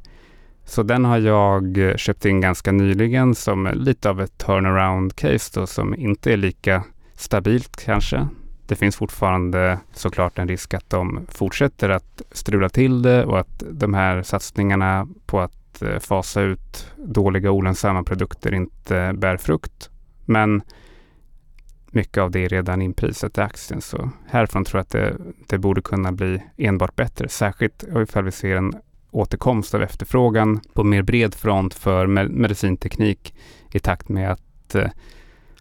Så 0.65 0.83
den 0.83 1.05
har 1.05 1.19
jag 1.19 1.79
köpt 1.97 2.25
in 2.25 2.41
ganska 2.41 2.73
nyligen 2.73 3.35
som 3.35 3.69
lite 3.75 4.11
av 4.11 4.21
ett 4.21 4.39
turnaround 4.39 5.17
case 5.17 5.61
då, 5.61 5.67
som 5.67 5.95
inte 5.95 6.33
är 6.33 6.37
lika 6.37 6.85
stabilt 7.21 7.77
kanske. 7.77 8.29
Det 8.67 8.77
finns 8.77 8.97
fortfarande 8.97 9.79
såklart 9.93 10.39
en 10.39 10.49
risk 10.49 10.75
att 10.75 10.91
de 10.91 11.27
fortsätter 11.29 11.89
att 11.89 12.23
strula 12.33 12.69
till 12.69 13.03
det 13.03 13.25
och 13.25 13.41
att 13.41 13.63
de 13.71 13.95
här 13.95 14.23
satsningarna 14.23 15.09
på 15.27 15.41
att 15.41 15.83
eh, 15.83 15.99
fasa 15.99 16.41
ut 16.41 16.93
dåliga 16.97 17.51
olönsamma 17.51 18.03
produkter 18.03 18.55
inte 18.55 19.13
bär 19.17 19.37
frukt. 19.37 19.91
Men 20.25 20.63
mycket 21.91 22.19
av 22.19 22.31
det 22.31 22.45
är 22.45 22.49
redan 22.49 22.83
inprisat 22.83 23.39
i 23.39 23.41
aktien 23.41 23.81
så 23.81 24.11
härifrån 24.27 24.65
tror 24.65 24.79
jag 24.79 24.83
att 24.83 24.91
det, 24.91 25.17
det 25.47 25.59
borde 25.59 25.83
kunna 25.83 26.13
bli 26.13 26.43
enbart 26.57 26.97
bättre. 26.97 27.29
Särskilt 27.29 27.85
ifall 27.97 28.25
vi 28.25 28.33
ser 28.33 28.57
en 28.57 28.75
återkomst 29.11 29.75
av 29.75 29.83
efterfrågan 29.83 30.61
på 30.73 30.85
mer 30.85 31.03
bred 31.03 31.35
front 31.35 31.75
för 31.75 32.07
medicinteknik 32.07 33.35
i 33.73 33.79
takt 33.79 34.09
med 34.09 34.33
att 34.33 34.75
eh, 34.75 34.91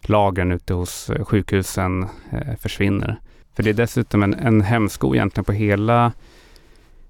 lagren 0.01 0.51
ute 0.51 0.73
hos 0.73 1.09
eh, 1.09 1.25
sjukhusen 1.25 2.03
eh, 2.31 2.55
försvinner. 2.59 3.19
För 3.55 3.63
det 3.63 3.69
är 3.69 3.73
dessutom 3.73 4.23
en, 4.23 4.33
en 4.33 4.61
hämsko 4.61 5.15
egentligen 5.15 5.45
på 5.45 5.51
hela 5.51 6.11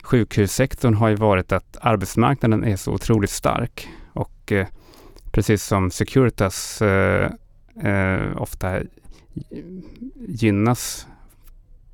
sjukhussektorn 0.04 0.93
har 0.93 1.10
ju 1.10 1.15
varit 1.15 1.52
att 1.52 1.78
arbetsmarknaden 1.82 2.63
är 2.63 2.75
så 2.75 2.91
otroligt 2.91 3.30
stark 3.30 3.89
och 4.13 4.52
eh, 4.52 4.67
precis 5.32 5.63
som 5.63 5.91
Securitas 5.91 6.82
eh, 6.82 7.32
eh, 7.84 8.41
ofta 8.41 8.80
gynnas 10.28 11.08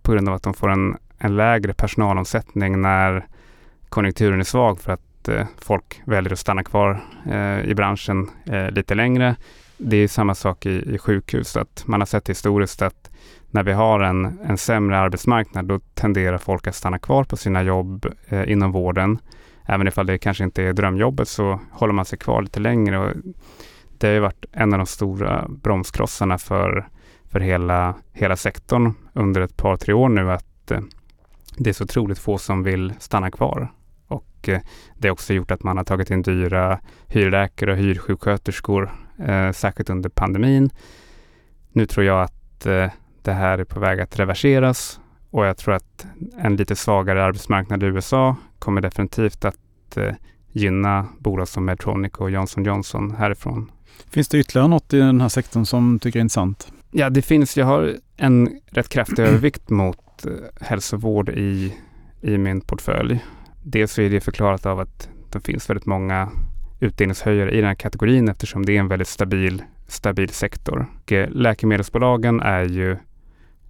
på 0.01 0.11
grund 0.11 0.29
av 0.29 0.35
att 0.35 0.43
de 0.43 0.53
får 0.53 0.69
en, 0.69 0.97
en 1.17 1.35
lägre 1.35 1.73
personalomsättning 1.73 2.81
när 2.81 3.27
konjunkturen 3.89 4.39
är 4.39 4.43
svag 4.43 4.79
för 4.79 4.91
att 4.91 5.27
eh, 5.27 5.45
folk 5.57 6.01
väljer 6.05 6.33
att 6.33 6.39
stanna 6.39 6.63
kvar 6.63 7.03
i 7.65 7.73
branschen 7.73 8.29
lite 8.71 8.95
längre 8.95 9.35
det 9.77 9.97
är 9.97 10.07
samma 10.07 10.35
sak 10.35 10.65
i, 10.65 10.93
i 10.95 10.97
sjukhus, 10.97 11.57
att 11.57 11.83
man 11.87 12.01
har 12.01 12.05
sett 12.05 12.29
historiskt 12.29 12.81
att 12.81 13.09
när 13.51 13.63
vi 13.63 13.71
har 13.71 13.99
en, 13.99 14.39
en 14.39 14.57
sämre 14.57 14.97
arbetsmarknad, 14.97 15.65
då 15.65 15.79
tenderar 15.93 16.37
folk 16.37 16.67
att 16.67 16.75
stanna 16.75 16.99
kvar 16.99 17.23
på 17.23 17.37
sina 17.37 17.63
jobb 17.63 18.05
eh, 18.27 18.51
inom 18.51 18.71
vården. 18.71 19.19
Även 19.65 19.87
ifall 19.87 20.05
det 20.05 20.17
kanske 20.17 20.43
inte 20.43 20.63
är 20.63 20.73
drömjobbet 20.73 21.27
så 21.27 21.59
håller 21.71 21.93
man 21.93 22.05
sig 22.05 22.19
kvar 22.19 22.41
lite 22.41 22.59
längre. 22.59 22.99
Och 22.99 23.13
det 23.97 24.07
har 24.07 24.13
ju 24.13 24.19
varit 24.19 24.45
en 24.51 24.73
av 24.73 24.79
de 24.79 24.85
stora 24.85 25.45
bromsklossarna 25.49 26.37
för, 26.37 26.87
för 27.31 27.39
hela, 27.39 27.95
hela 28.13 28.35
sektorn 28.35 28.93
under 29.13 29.41
ett 29.41 29.57
par, 29.57 29.77
tre 29.77 29.93
år 29.93 30.09
nu 30.09 30.31
att 30.31 30.71
eh, 30.71 30.79
det 31.57 31.69
är 31.69 31.73
så 31.73 31.83
otroligt 31.83 32.19
få 32.19 32.37
som 32.37 32.63
vill 32.63 32.93
stanna 32.99 33.31
kvar. 33.31 33.71
Och 34.07 34.49
eh, 34.49 34.61
det 34.97 35.07
har 35.07 35.13
också 35.13 35.33
gjort 35.33 35.51
att 35.51 35.63
man 35.63 35.77
har 35.77 35.83
tagit 35.83 36.11
in 36.11 36.21
dyra 36.21 36.79
hyrläkare 37.07 37.71
och 37.71 37.77
hyrsjuksköterskor 37.77 39.04
eh, 39.19 39.51
särskilt 39.51 39.89
under 39.89 40.09
pandemin. 40.09 40.69
Nu 41.71 41.85
tror 41.85 42.05
jag 42.05 42.23
att 42.23 42.65
eh, 42.65 42.89
det 43.21 43.33
här 43.33 43.57
är 43.57 43.63
på 43.63 43.79
väg 43.79 44.01
att 44.01 44.19
reverseras 44.19 44.99
och 45.29 45.45
jag 45.45 45.57
tror 45.57 45.73
att 45.73 46.05
en 46.37 46.55
lite 46.55 46.75
svagare 46.75 47.23
arbetsmarknad 47.23 47.83
i 47.83 47.85
USA 47.85 48.35
kommer 48.59 48.81
definitivt 48.81 49.45
att 49.45 49.97
eh, 49.97 50.13
gynna 50.51 51.07
bolag 51.19 51.47
som 51.47 51.65
Medtronic 51.65 52.13
och 52.13 52.31
Johnson 52.31 52.63
Johnson 52.63 53.15
härifrån. 53.15 53.71
Finns 54.09 54.27
det 54.27 54.37
ytterligare 54.37 54.67
något 54.67 54.93
i 54.93 54.97
den 54.97 55.21
här 55.21 55.29
sektorn 55.29 55.65
som 55.65 55.99
tycker 55.99 56.19
är 56.19 56.21
intressant? 56.21 56.67
Ja, 56.91 57.09
det 57.09 57.21
finns. 57.21 57.57
Jag 57.57 57.65
har 57.65 57.95
en 58.17 58.59
rätt 58.65 58.89
kraftig 58.89 59.19
övervikt 59.23 59.69
mot 59.69 60.25
eh, 60.25 60.31
hälsovård 60.61 61.29
i, 61.29 61.73
i 62.21 62.37
min 62.37 62.61
portfölj. 62.61 63.25
Dels 63.63 63.91
så 63.91 64.01
är 64.01 64.09
det 64.09 64.21
förklarat 64.21 64.65
av 64.65 64.79
att 64.79 65.09
det 65.31 65.39
finns 65.39 65.69
väldigt 65.69 65.85
många 65.85 66.29
utdelningshöjare 66.79 67.51
i 67.51 67.55
den 67.55 67.67
här 67.67 67.75
kategorin 67.75 68.29
eftersom 68.29 68.65
det 68.65 68.75
är 68.75 68.79
en 68.79 68.87
väldigt 68.87 69.07
stabil, 69.07 69.63
stabil 69.87 70.29
sektor. 70.29 70.85
Och 70.95 71.11
eh, 71.11 71.29
läkemedelsbolagen 71.29 72.39
är 72.39 72.63
ju 72.63 72.97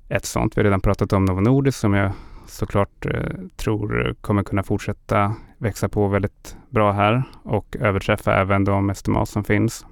ett 0.10 0.26
sånt. 0.26 0.58
Vi 0.58 0.60
har 0.60 0.64
redan 0.64 0.82
pratat 0.82 1.14
om 1.14 1.26
Novo 1.26 1.42
Nordisk 1.42 1.78
som 1.78 1.94
jag 1.94 2.12
såklart 2.48 3.06
eh, 3.06 3.32
tror 3.56 4.16
kommer 4.22 4.44
kunna 4.44 4.64
fortsätta 4.64 5.36
växa 5.58 5.90
på 5.90 6.08
väldigt 6.08 6.58
bra 6.70 6.92
här 6.92 7.24
och 7.44 7.76
överträffa 7.80 8.36
även 8.36 8.64
de 8.64 8.90
estimat 8.90 9.30
som 9.30 9.44
finns. 9.44 9.86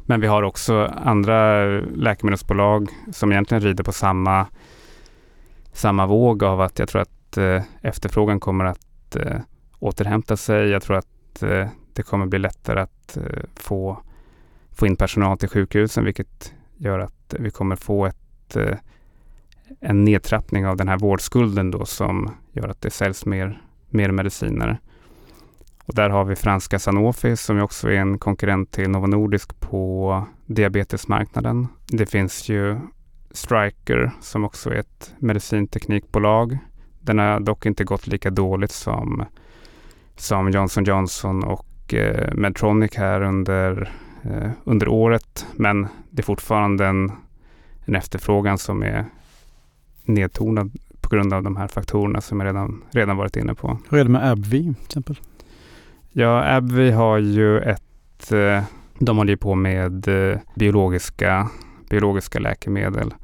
Men 0.00 0.20
vi 0.20 0.26
har 0.26 0.42
också 0.42 0.84
andra 1.04 1.64
läkemedelsbolag 1.80 2.88
som 3.12 3.32
egentligen 3.32 3.62
rider 3.62 3.84
på 3.84 3.92
samma, 3.92 4.46
samma 5.72 6.06
våg 6.06 6.44
av 6.44 6.60
att 6.60 6.78
jag 6.78 6.88
tror 6.88 7.02
att 7.02 7.36
eh, 7.36 7.62
efterfrågan 7.82 8.40
kommer 8.40 8.64
att 8.64 9.16
eh, 9.16 9.40
återhämta 9.78 10.36
sig. 10.36 10.68
Jag 10.68 10.82
tror 10.82 10.96
att 10.96 11.42
eh, 11.42 11.68
det 11.94 12.02
kommer 12.02 12.26
bli 12.26 12.38
lättare 12.38 12.80
att 12.80 13.16
eh, 13.16 13.42
få, 13.54 14.02
få 14.70 14.86
in 14.86 14.96
personal 14.96 15.38
till 15.38 15.48
sjukhusen 15.48 16.04
vilket 16.04 16.54
gör 16.76 16.98
att 16.98 17.34
vi 17.38 17.50
kommer 17.50 17.76
få 17.76 18.06
ett, 18.06 18.56
eh, 18.56 18.76
en 19.80 20.04
nedtrappning 20.04 20.66
av 20.66 20.76
den 20.76 20.88
här 20.88 20.98
vårdskulden 20.98 21.70
då 21.70 21.84
som 21.84 22.30
gör 22.52 22.68
att 22.68 22.80
det 22.80 22.90
säljs 22.90 23.26
mer, 23.26 23.62
mer 23.90 24.10
mediciner. 24.10 24.80
Och 25.84 25.94
där 25.94 26.10
har 26.10 26.24
vi 26.24 26.36
franska 26.36 26.78
Sanofi 26.78 27.36
som 27.36 27.62
också 27.62 27.88
är 27.88 27.94
en 27.96 28.18
konkurrent 28.18 28.72
till 28.72 28.90
Novo 28.90 29.06
Nordisk 29.06 29.60
på 29.60 30.24
diabetesmarknaden. 30.46 31.68
Det 31.86 32.06
finns 32.06 32.48
ju 32.48 32.78
Striker 33.30 34.10
som 34.20 34.44
också 34.44 34.70
är 34.70 34.74
ett 34.74 35.14
medicinteknikbolag. 35.18 36.58
Den 37.00 37.18
har 37.18 37.40
dock 37.40 37.66
inte 37.66 37.84
gått 37.84 38.06
lika 38.06 38.30
dåligt 38.30 38.72
som, 38.72 39.24
som 40.16 40.50
Johnson 40.50 40.84
Johnson 40.84 41.44
och 41.44 41.66
Medtronic 42.34 42.96
här 42.96 43.22
under, 43.22 43.92
eh, 44.22 44.50
under 44.64 44.88
året. 44.88 45.46
Men 45.56 45.88
det 46.10 46.22
är 46.22 46.24
fortfarande 46.24 46.86
en, 46.86 47.12
en 47.84 47.94
efterfrågan 47.94 48.58
som 48.58 48.82
är 48.82 49.04
nedtonad 50.04 50.72
på 51.00 51.08
grund 51.08 51.32
av 51.32 51.42
de 51.42 51.56
här 51.56 51.68
faktorerna 51.68 52.20
som 52.20 52.40
jag 52.40 52.46
redan, 52.46 52.84
redan 52.90 53.16
varit 53.16 53.36
inne 53.36 53.54
på. 53.54 53.78
Hur 53.90 53.98
är 53.98 54.04
det 54.04 54.10
med 54.10 54.30
AbbVie 54.30 54.74
till 54.74 54.84
exempel? 54.84 55.20
Ja, 56.12 56.56
AbbVie 56.56 56.92
har 56.92 57.18
ju 57.18 57.60
ett... 57.60 58.32
Eh, 58.32 58.62
de 58.98 59.16
håller 59.16 59.32
ju 59.32 59.36
på 59.36 59.54
med 59.54 60.08
eh, 60.08 60.38
biologiska, 60.54 61.48
biologiska 61.90 62.38
läkemedel. 62.38 63.14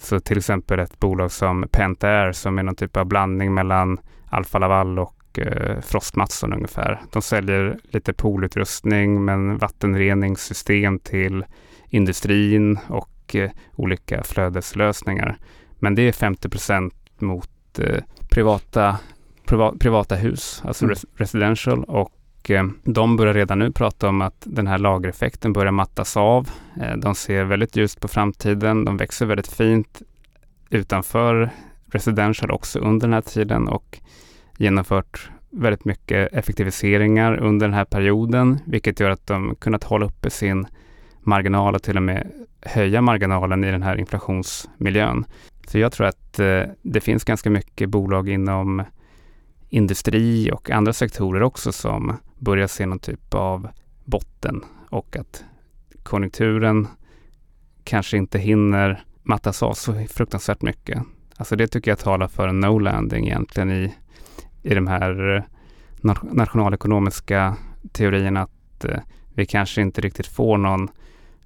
Så 0.00 0.20
till 0.20 0.38
exempel 0.38 0.78
ett 0.78 1.00
bolag 1.00 1.32
som 1.32 1.68
Pentair 1.70 2.32
som 2.32 2.58
är 2.58 2.62
någon 2.62 2.74
typ 2.74 2.96
av 2.96 3.04
blandning 3.04 3.54
mellan 3.54 3.98
Alfa 4.36 4.58
Laval 4.58 4.98
och 4.98 5.38
eh, 5.38 5.80
Frostmattsson 5.80 6.52
ungefär. 6.52 7.00
De 7.12 7.22
säljer 7.22 7.78
lite 7.90 8.12
poolutrustning 8.12 9.24
men 9.24 9.58
vattenreningssystem 9.58 10.98
till 10.98 11.44
industrin 11.88 12.78
och 12.88 13.36
eh, 13.36 13.50
olika 13.76 14.22
flödeslösningar. 14.24 15.38
Men 15.78 15.94
det 15.94 16.02
är 16.02 16.12
50% 16.12 16.90
mot 17.18 17.78
eh, 17.78 18.02
privata 18.30 18.98
priva 19.46 19.72
privata 19.72 20.14
hus, 20.14 20.62
alltså 20.64 20.84
mm. 20.84 20.90
res 20.90 21.04
residential 21.14 21.84
och 21.84 22.50
eh, 22.50 22.64
de 22.84 23.16
börjar 23.16 23.34
redan 23.34 23.58
nu 23.58 23.72
prata 23.72 24.08
om 24.08 24.22
att 24.22 24.42
den 24.44 24.66
här 24.66 24.78
lagereffekten 24.78 25.52
börjar 25.52 25.72
mattas 25.72 26.16
av. 26.16 26.50
Eh, 26.80 26.96
de 26.96 27.14
ser 27.14 27.44
väldigt 27.44 27.76
ljust 27.76 28.00
på 28.00 28.08
framtiden. 28.08 28.84
De 28.84 28.96
växer 28.96 29.26
väldigt 29.26 29.52
fint 29.52 30.02
utanför 30.70 31.50
residential 31.90 32.50
också 32.50 32.78
under 32.78 33.06
den 33.06 33.14
här 33.14 33.20
tiden 33.20 33.68
och 33.68 33.98
genomfört 34.58 35.30
väldigt 35.50 35.84
mycket 35.84 36.32
effektiviseringar 36.32 37.36
under 37.36 37.66
den 37.66 37.74
här 37.74 37.84
perioden, 37.84 38.58
vilket 38.66 39.00
gör 39.00 39.10
att 39.10 39.26
de 39.26 39.54
kunnat 39.54 39.84
hålla 39.84 40.06
uppe 40.06 40.30
sin 40.30 40.66
marginal 41.20 41.74
och 41.74 41.82
till 41.82 41.96
och 41.96 42.02
med 42.02 42.32
höja 42.60 43.00
marginalen 43.00 43.64
i 43.64 43.70
den 43.70 43.82
här 43.82 43.96
inflationsmiljön. 43.96 45.24
Så 45.66 45.78
jag 45.78 45.92
tror 45.92 46.06
att 46.06 46.38
eh, 46.38 46.62
det 46.82 47.00
finns 47.00 47.24
ganska 47.24 47.50
mycket 47.50 47.88
bolag 47.88 48.28
inom 48.28 48.82
industri 49.68 50.50
och 50.52 50.70
andra 50.70 50.92
sektorer 50.92 51.42
också 51.42 51.72
som 51.72 52.16
börjar 52.38 52.66
se 52.66 52.86
någon 52.86 52.98
typ 52.98 53.34
av 53.34 53.68
botten 54.04 54.64
och 54.90 55.16
att 55.16 55.44
konjunkturen 56.02 56.88
kanske 57.84 58.16
inte 58.16 58.38
hinner 58.38 59.04
mattas 59.22 59.62
av 59.62 59.74
så 59.74 60.04
fruktansvärt 60.10 60.62
mycket. 60.62 61.02
Alltså 61.38 61.56
det 61.56 61.66
tycker 61.66 61.90
jag 61.90 61.98
talar 61.98 62.28
för 62.28 62.48
en 62.48 62.64
no-landing 62.64 63.26
egentligen 63.26 63.70
i, 63.70 63.94
i 64.62 64.74
de 64.74 64.86
här 64.86 65.36
eh, 65.36 65.42
nationalekonomiska 66.32 67.56
teorierna 67.92 68.42
att 68.42 68.84
eh, 68.84 68.98
vi 69.34 69.46
kanske 69.46 69.82
inte 69.82 70.00
riktigt 70.00 70.26
får 70.26 70.58
någon 70.58 70.88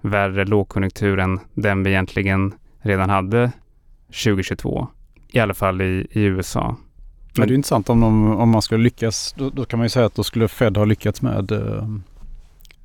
värre 0.01 0.45
lågkonjunktur 0.45 1.19
än 1.19 1.41
den 1.55 1.83
vi 1.83 1.91
egentligen 1.91 2.55
redan 2.79 3.11
hade 3.11 3.53
2022. 4.07 4.89
I 5.29 5.39
alla 5.39 5.55
fall 5.55 5.81
i, 5.81 6.07
i 6.11 6.23
USA. 6.23 6.77
Men 7.37 7.49
det 7.49 7.55
är 7.55 7.57
intressant 7.57 7.91
om, 7.91 8.01
de, 8.01 8.37
om 8.37 8.49
man 8.49 8.63
skulle 8.63 8.85
lyckas. 8.85 9.35
Då, 9.39 9.51
då, 9.51 9.65
kan 9.65 9.79
man 9.79 9.85
ju 9.85 9.89
säga 9.89 10.07
att 10.07 10.15
då 10.15 10.25
skulle 10.25 10.49
Fed 10.49 10.77
ha 10.77 10.85
lyckats 10.85 11.23
med 11.23 11.53
eh, 11.53 11.85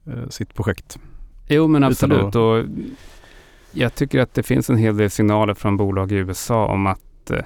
eh 0.06 0.30
sitt 0.30 0.54
projekt. 0.54 1.00
Jo 1.48 1.68
men 1.68 1.84
absolut. 1.84 2.36
Och 2.36 2.63
jag 3.75 3.95
tycker 3.95 4.19
att 4.19 4.33
det 4.33 4.43
finns 4.43 4.69
en 4.69 4.77
hel 4.77 4.97
del 4.97 5.09
signaler 5.09 5.53
från 5.53 5.77
bolag 5.77 6.11
i 6.11 6.15
USA 6.15 6.67
om 6.67 6.88
att 6.88 7.31
eh, 7.31 7.43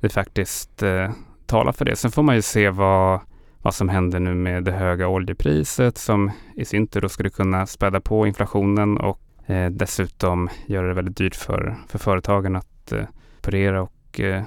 det 0.00 0.08
faktiskt 0.08 0.82
eh, 0.82 1.10
talar 1.46 1.72
för 1.72 1.84
det. 1.84 1.96
Sen 1.96 2.10
får 2.10 2.22
man 2.22 2.34
ju 2.34 2.42
se 2.42 2.70
vad, 2.70 3.20
vad 3.58 3.74
som 3.74 3.88
händer 3.88 4.20
nu 4.20 4.34
med 4.34 4.64
det 4.64 4.72
höga 4.72 5.08
oljepriset 5.08 5.98
som 5.98 6.30
i 6.56 6.64
sin 6.64 6.86
tur 6.86 7.00
då 7.00 7.08
skulle 7.08 7.30
kunna 7.30 7.66
späda 7.66 8.00
på 8.00 8.26
inflationen 8.26 8.98
och 8.98 9.20
eh, 9.46 9.70
dessutom 9.70 10.48
göra 10.66 10.88
det 10.88 10.94
väldigt 10.94 11.16
dyrt 11.16 11.34
för, 11.34 11.76
för 11.88 11.98
företagen 11.98 12.56
att 12.56 12.92
eh, 12.92 13.04
operera 13.38 13.82
och 13.82 14.20
eh, 14.20 14.42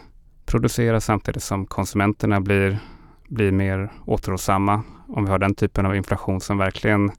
producera 0.45 1.01
samtidigt 1.01 1.43
som 1.43 1.65
konsumenterna 1.65 2.41
blir, 2.41 2.79
blir 3.27 3.51
mer 3.51 3.91
återhållsamma. 4.05 4.83
Om 5.07 5.25
vi 5.25 5.31
har 5.31 5.39
den 5.39 5.55
typen 5.55 5.85
av 5.85 5.95
inflation 5.95 6.41
som 6.41 6.57
verkligen 6.57 7.11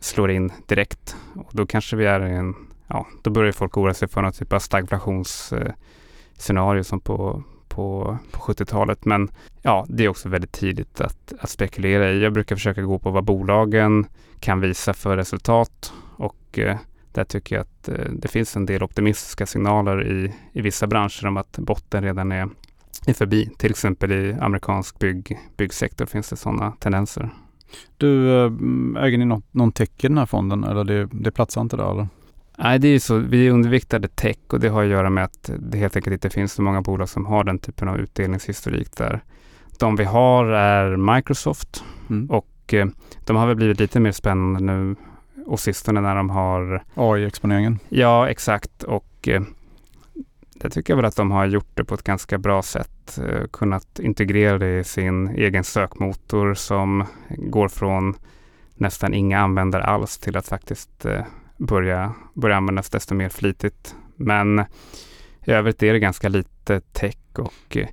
slår 0.00 0.30
in 0.30 0.52
direkt. 0.66 1.16
Och 1.34 1.50
då 1.52 1.66
kanske 1.66 1.96
vi 1.96 2.06
är 2.06 2.26
i 2.26 2.34
en, 2.34 2.54
ja, 2.86 3.06
då 3.22 3.30
börjar 3.30 3.52
folk 3.52 3.76
oroa 3.76 3.94
sig 3.94 4.08
för 4.08 4.22
någon 4.22 4.32
typ 4.32 4.52
av 4.52 4.58
stagflationsscenario 4.58 6.84
som 6.84 7.00
på, 7.00 7.42
på, 7.68 8.18
på 8.30 8.40
70-talet. 8.40 9.04
Men 9.04 9.30
ja, 9.62 9.86
det 9.88 10.04
är 10.04 10.08
också 10.08 10.28
väldigt 10.28 10.52
tidigt 10.52 11.00
att, 11.00 11.32
att 11.40 11.50
spekulera 11.50 12.10
i. 12.10 12.22
Jag 12.22 12.32
brukar 12.32 12.56
försöka 12.56 12.82
gå 12.82 12.98
på 12.98 13.10
vad 13.10 13.24
bolagen 13.24 14.06
kan 14.40 14.60
visa 14.60 14.94
för 14.94 15.16
resultat 15.16 15.92
och 16.16 16.58
eh, 16.58 16.76
där 17.12 17.24
tycker 17.24 17.56
jag 17.56 17.62
att 17.62 17.88
eh, 17.88 18.04
det 18.12 18.28
finns 18.28 18.56
en 18.56 18.66
del 18.66 18.82
optimistiska 18.82 19.46
signaler 19.46 20.12
i, 20.12 20.34
i 20.52 20.60
vissa 20.60 20.86
branscher 20.86 21.26
om 21.26 21.36
att 21.36 21.58
botten 21.58 22.04
redan 22.04 22.32
är, 22.32 22.48
är 23.06 23.12
förbi. 23.12 23.50
Till 23.58 23.70
exempel 23.70 24.12
i 24.12 24.36
amerikansk 24.40 24.98
bygg, 24.98 25.38
byggsektor 25.56 26.06
finns 26.06 26.30
det 26.30 26.36
sådana 26.36 26.72
tendenser. 26.72 27.30
Du, 27.96 28.30
eh, 28.30 28.52
äger 29.04 29.18
ni 29.18 29.24
något, 29.24 29.54
någon 29.54 29.72
tech 29.72 29.90
i 29.96 30.08
den 30.08 30.18
här 30.18 30.26
fonden 30.26 30.64
eller 30.64 30.84
det, 30.84 31.08
det 31.12 31.30
platsar 31.30 31.60
inte 31.60 31.76
där 31.76 31.90
eller? 31.90 32.08
Nej, 32.58 32.78
det 32.78 32.88
är 32.88 32.92
ju 32.92 33.00
så. 33.00 33.18
Vi 33.18 33.46
är 33.46 33.50
underviktade 33.50 34.08
tech 34.08 34.36
och 34.48 34.60
det 34.60 34.68
har 34.68 34.82
att 34.82 34.88
göra 34.88 35.10
med 35.10 35.24
att 35.24 35.50
det 35.58 35.78
helt 35.78 35.96
enkelt 35.96 36.12
inte 36.12 36.30
finns 36.30 36.52
så 36.52 36.62
många 36.62 36.82
bolag 36.82 37.08
som 37.08 37.26
har 37.26 37.44
den 37.44 37.58
typen 37.58 37.88
av 37.88 37.98
utdelningshistorik 37.98 38.96
där. 38.96 39.20
De 39.78 39.96
vi 39.96 40.04
har 40.04 40.44
är 40.46 40.96
Microsoft 41.14 41.84
mm. 42.10 42.30
och 42.30 42.74
eh, 42.74 42.86
de 43.24 43.36
har 43.36 43.46
väl 43.46 43.56
blivit 43.56 43.80
lite 43.80 44.00
mer 44.00 44.12
spännande 44.12 44.72
nu 44.72 44.96
och 45.46 45.60
sistone 45.60 46.00
när 46.00 46.16
de 46.16 46.30
har 46.30 46.84
AI-exponeringen. 46.94 47.78
Ja, 47.88 48.28
exakt. 48.28 48.82
Och 48.82 49.28
eh, 49.28 49.42
det 50.54 50.70
tycker 50.70 50.92
jag 50.92 50.96
väl 50.96 51.04
att 51.04 51.16
de 51.16 51.30
har 51.30 51.46
gjort 51.46 51.70
det 51.74 51.84
på 51.84 51.94
ett 51.94 52.02
ganska 52.02 52.38
bra 52.38 52.62
sätt. 52.62 53.18
Eh, 53.28 53.46
kunnat 53.52 53.98
integrera 53.98 54.58
det 54.58 54.78
i 54.78 54.84
sin 54.84 55.28
egen 55.28 55.64
sökmotor 55.64 56.54
som 56.54 57.04
går 57.28 57.68
från 57.68 58.14
nästan 58.74 59.14
inga 59.14 59.40
användare 59.40 59.84
alls 59.84 60.18
till 60.18 60.36
att 60.36 60.48
faktiskt 60.48 61.04
eh, 61.04 61.24
börja, 61.56 62.14
börja 62.34 62.56
användas 62.56 62.90
desto 62.90 63.14
mer 63.14 63.28
flitigt. 63.28 63.96
Men 64.16 64.64
i 65.44 65.50
övrigt 65.50 65.82
är 65.82 65.92
det 65.92 65.98
ganska 65.98 66.28
lite 66.28 66.80
tech 66.80 67.16
och 67.38 67.76
eh, 67.76 67.88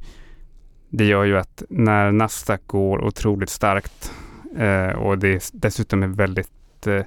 det 0.89 1.05
gör 1.05 1.23
ju 1.23 1.37
att 1.37 1.63
när 1.69 2.11
Nasdaq 2.11 2.61
går 2.67 3.03
otroligt 3.03 3.49
starkt 3.49 4.13
eh, 4.57 4.87
och 4.87 5.17
det 5.17 5.49
dessutom 5.53 6.03
är 6.03 6.07
väldigt 6.07 6.87
eh, 6.87 7.03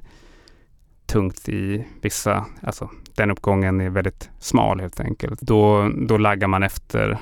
tungt 1.06 1.48
i 1.48 1.86
vissa, 2.02 2.46
alltså 2.62 2.90
den 3.14 3.30
uppgången 3.30 3.80
är 3.80 3.90
väldigt 3.90 4.30
smal 4.38 4.80
helt 4.80 5.00
enkelt. 5.00 5.40
Då, 5.40 5.90
då 5.96 6.16
laggar 6.16 6.48
man 6.48 6.62
efter. 6.62 7.18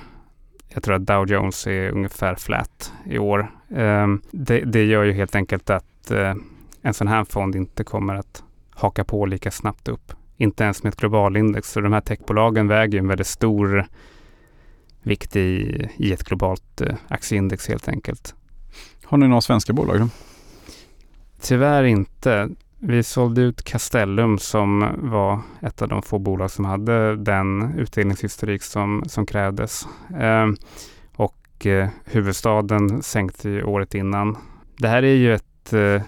Jag 0.68 0.82
tror 0.82 0.94
att 0.94 1.06
Dow 1.06 1.30
Jones 1.30 1.66
är 1.66 1.90
ungefär 1.90 2.34
flat 2.34 2.92
i 3.06 3.18
år. 3.18 3.52
Eh, 3.76 4.06
det, 4.30 4.60
det, 4.60 4.84
gör 4.84 5.02
ju 5.02 5.12
helt 5.12 5.34
enkelt 5.34 5.70
att 5.70 6.10
eh, 6.10 6.34
en 6.82 6.94
sån 6.94 7.08
här 7.08 7.24
fond 7.24 7.56
inte 7.56 7.84
kommer 7.84 8.14
att 8.14 8.42
haka 8.82 9.04
på 9.04 9.26
lika 9.26 9.50
snabbt 9.50 9.88
upp. 9.88 10.12
Inte 10.36 10.64
ens 10.64 10.82
med 10.82 10.92
ett 10.92 11.00
globalindex. 11.00 11.72
Så 11.72 11.80
de 11.80 11.92
här 11.92 12.00
techbolagen 12.00 12.68
väger 12.68 12.98
en 12.98 13.08
väldigt 13.08 13.26
stor 13.26 13.86
vikt 15.02 15.36
i, 15.36 15.88
i 15.96 16.12
ett 16.12 16.24
globalt 16.24 16.80
eh, 16.80 16.94
aktieindex 17.08 17.68
helt 17.68 17.88
enkelt. 17.88 18.34
Har 19.04 19.18
ni 19.18 19.28
några 19.28 19.40
svenska 19.40 19.72
bolag? 19.72 20.00
Då? 20.00 20.08
Tyvärr 21.40 21.84
inte. 21.84 22.48
Vi 22.78 23.02
sålde 23.02 23.40
ut 23.40 23.62
Castellum 23.62 24.38
som 24.38 24.94
var 24.98 25.40
ett 25.60 25.82
av 25.82 25.88
de 25.88 26.02
få 26.02 26.18
bolag 26.18 26.50
som 26.50 26.64
hade 26.64 27.16
den 27.16 27.74
utdelningshistorik 27.78 28.62
som, 28.62 29.04
som 29.06 29.26
krävdes. 29.26 29.86
Eh, 30.20 30.46
och 31.16 31.66
eh, 31.66 31.88
huvudstaden 32.04 33.02
sänkte 33.02 33.48
ju 33.48 33.62
året 33.62 33.94
innan. 33.94 34.36
Det 34.76 34.88
här 34.88 35.02
är 35.02 35.14
ju 35.14 35.34
ett, 35.34 35.72
eh, 35.72 36.02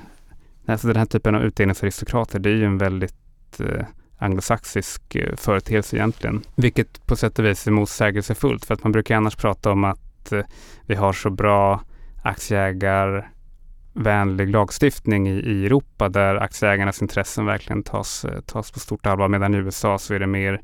alltså 0.67 0.87
den 0.87 0.97
här 0.97 1.07
typen 1.07 1.35
av 1.35 1.43
utdelningsaristokrater, 1.43 2.39
det 2.39 2.51
är 2.51 2.55
ju 2.55 2.65
en 2.65 2.79
väldigt 2.79 3.61
eh, 3.61 3.85
anglosaxisk 4.19 5.15
eh, 5.15 5.37
företeelse 5.37 5.97
egentligen. 5.97 6.43
Vilket 6.55 7.07
på 7.07 7.17
sätt 7.17 7.39
och 7.39 7.45
vis 7.45 7.67
är 7.67 7.71
motsägelsefullt 7.71 8.65
för 8.65 8.75
att 8.75 8.83
man 8.83 8.93
brukar 8.93 9.17
annars 9.17 9.37
prata 9.37 9.73
om 9.73 9.85
att 9.85 10.33
eh, 10.33 10.43
vi 10.87 10.95
har 10.95 11.13
så 11.13 11.31
bra 11.31 11.81
aktieägarvänlig 12.23 14.49
lagstiftning 14.49 15.29
i, 15.29 15.41
i 15.41 15.67
Europa 15.67 16.09
där 16.09 16.37
aktieägarnas 16.37 17.03
intressen 17.03 17.47
verkligen 17.47 17.83
tas, 17.83 18.25
eh, 18.25 18.41
tas 18.41 18.71
på 18.71 18.81
stort 18.81 19.07
allvar. 19.07 19.29
Medan 19.29 19.55
i 19.55 19.59
USA 19.59 19.99
så 19.99 20.15
är 20.15 20.19
det 20.19 20.27
mer 20.27 20.61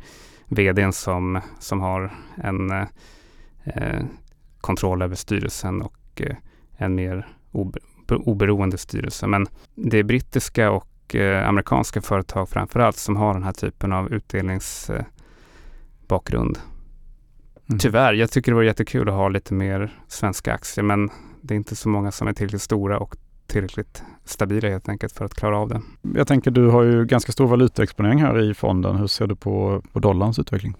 vdn 0.50 0.92
som, 0.92 1.40
som 1.58 1.80
har 1.80 2.12
en 2.36 2.70
eh, 2.70 2.86
eh, 3.64 4.02
kontroll 4.60 5.02
över 5.02 5.14
styrelsen 5.14 5.82
och 5.82 5.96
eh, 6.16 6.36
en 6.76 6.94
mer 6.94 7.28
obe, 7.50 7.80
oberoende 8.16 8.78
styrelse. 8.78 9.26
Men 9.26 9.46
det 9.74 9.98
är 9.98 10.02
brittiska 10.02 10.70
och 10.70 11.14
eh, 11.14 11.48
amerikanska 11.48 12.02
företag 12.02 12.48
framförallt 12.48 12.96
som 12.96 13.16
har 13.16 13.34
den 13.34 13.42
här 13.42 13.52
typen 13.52 13.92
av 13.92 14.12
utdelningsbakgrund. 14.12 16.58
Mm. 17.68 17.78
Tyvärr, 17.78 18.12
jag 18.12 18.30
tycker 18.30 18.52
det 18.52 18.56
vore 18.56 18.66
jättekul 18.66 19.08
att 19.08 19.14
ha 19.14 19.28
lite 19.28 19.54
mer 19.54 19.98
svenska 20.08 20.54
aktier 20.54 20.84
men 20.84 21.10
det 21.40 21.54
är 21.54 21.56
inte 21.56 21.76
så 21.76 21.88
många 21.88 22.12
som 22.12 22.28
är 22.28 22.32
tillräckligt 22.32 22.62
stora 22.62 22.98
och 22.98 23.16
tillräckligt 23.46 24.02
stabila 24.24 24.68
helt 24.68 24.88
enkelt 24.88 25.12
för 25.12 25.24
att 25.24 25.34
klara 25.34 25.58
av 25.58 25.68
det. 25.68 25.80
Jag 26.14 26.28
tänker 26.28 26.50
du 26.50 26.66
har 26.66 26.82
ju 26.82 27.04
ganska 27.04 27.32
stor 27.32 27.46
valutaexponering 27.46 28.18
här 28.18 28.50
i 28.50 28.54
fonden. 28.54 28.96
Hur 28.96 29.06
ser 29.06 29.26
du 29.26 29.36
på, 29.36 29.82
på 29.92 29.98
dollarns 29.98 30.38
utveckling? 30.38 30.74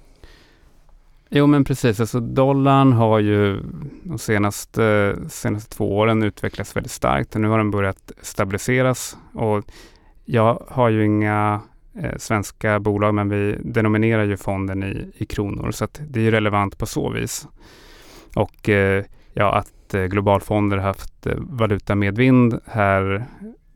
Jo 1.30 1.46
men 1.46 1.64
precis, 1.64 2.00
alltså 2.00 2.20
dollarn 2.20 2.92
har 2.92 3.18
ju 3.18 3.62
de 4.02 4.18
senaste, 4.18 5.16
senaste 5.28 5.76
två 5.76 5.98
åren 5.98 6.22
utvecklats 6.22 6.76
väldigt 6.76 6.92
starkt 6.92 7.34
och 7.34 7.40
nu 7.40 7.48
har 7.48 7.58
den 7.58 7.70
börjat 7.70 8.12
stabiliseras. 8.22 9.16
Och 9.34 9.64
jag 10.24 10.62
har 10.68 10.88
ju 10.88 11.04
inga 11.04 11.60
eh, 11.94 12.16
svenska 12.18 12.80
bolag 12.80 13.14
men 13.14 13.28
vi 13.28 13.56
denominerar 13.60 14.24
ju 14.24 14.36
fonden 14.36 14.82
i, 14.82 15.12
i 15.14 15.26
kronor 15.26 15.70
så 15.70 15.84
att 15.84 16.00
det 16.08 16.26
är 16.26 16.30
relevant 16.30 16.78
på 16.78 16.86
så 16.86 17.10
vis. 17.10 17.48
Och 18.34 18.68
eh, 18.68 19.04
ja, 19.32 19.54
att 19.54 19.72
Eh, 19.94 20.04
globalfonder 20.04 20.76
haft 20.76 21.26
eh, 21.26 21.34
valutamedvind 21.36 22.60
här 22.66 23.24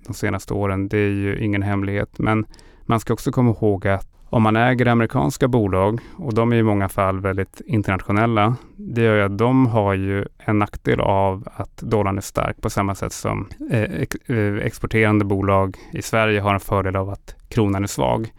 de 0.06 0.14
senaste 0.14 0.54
åren. 0.54 0.88
Det 0.88 0.98
är 0.98 1.10
ju 1.10 1.44
ingen 1.44 1.62
hemlighet. 1.62 2.18
Men 2.18 2.46
man 2.82 3.00
ska 3.00 3.12
också 3.12 3.32
komma 3.32 3.50
ihåg 3.50 3.86
att 3.86 4.08
om 4.34 4.42
man 4.42 4.56
äger 4.56 4.86
amerikanska 4.86 5.48
bolag 5.48 6.00
och 6.16 6.34
de 6.34 6.52
är 6.52 6.56
i 6.56 6.62
många 6.62 6.88
fall 6.88 7.20
väldigt 7.20 7.60
internationella. 7.66 8.56
Det 8.76 9.02
gör 9.02 9.16
ju 9.16 9.22
att 9.22 9.38
de 9.38 9.66
har 9.66 9.94
ju 9.94 10.24
en 10.38 10.58
nackdel 10.58 11.00
av 11.00 11.48
att 11.54 11.76
dollarn 11.76 12.16
är 12.16 12.22
stark 12.22 12.60
på 12.60 12.70
samma 12.70 12.94
sätt 12.94 13.12
som 13.12 13.48
eh, 13.70 13.82
eh, 14.26 14.56
exporterande 14.56 15.24
bolag 15.24 15.76
i 15.92 16.02
Sverige 16.02 16.40
har 16.40 16.54
en 16.54 16.60
fördel 16.60 16.96
av 16.96 17.10
att 17.10 17.34
kronan 17.48 17.82
är 17.82 17.86
svag. 17.86 18.32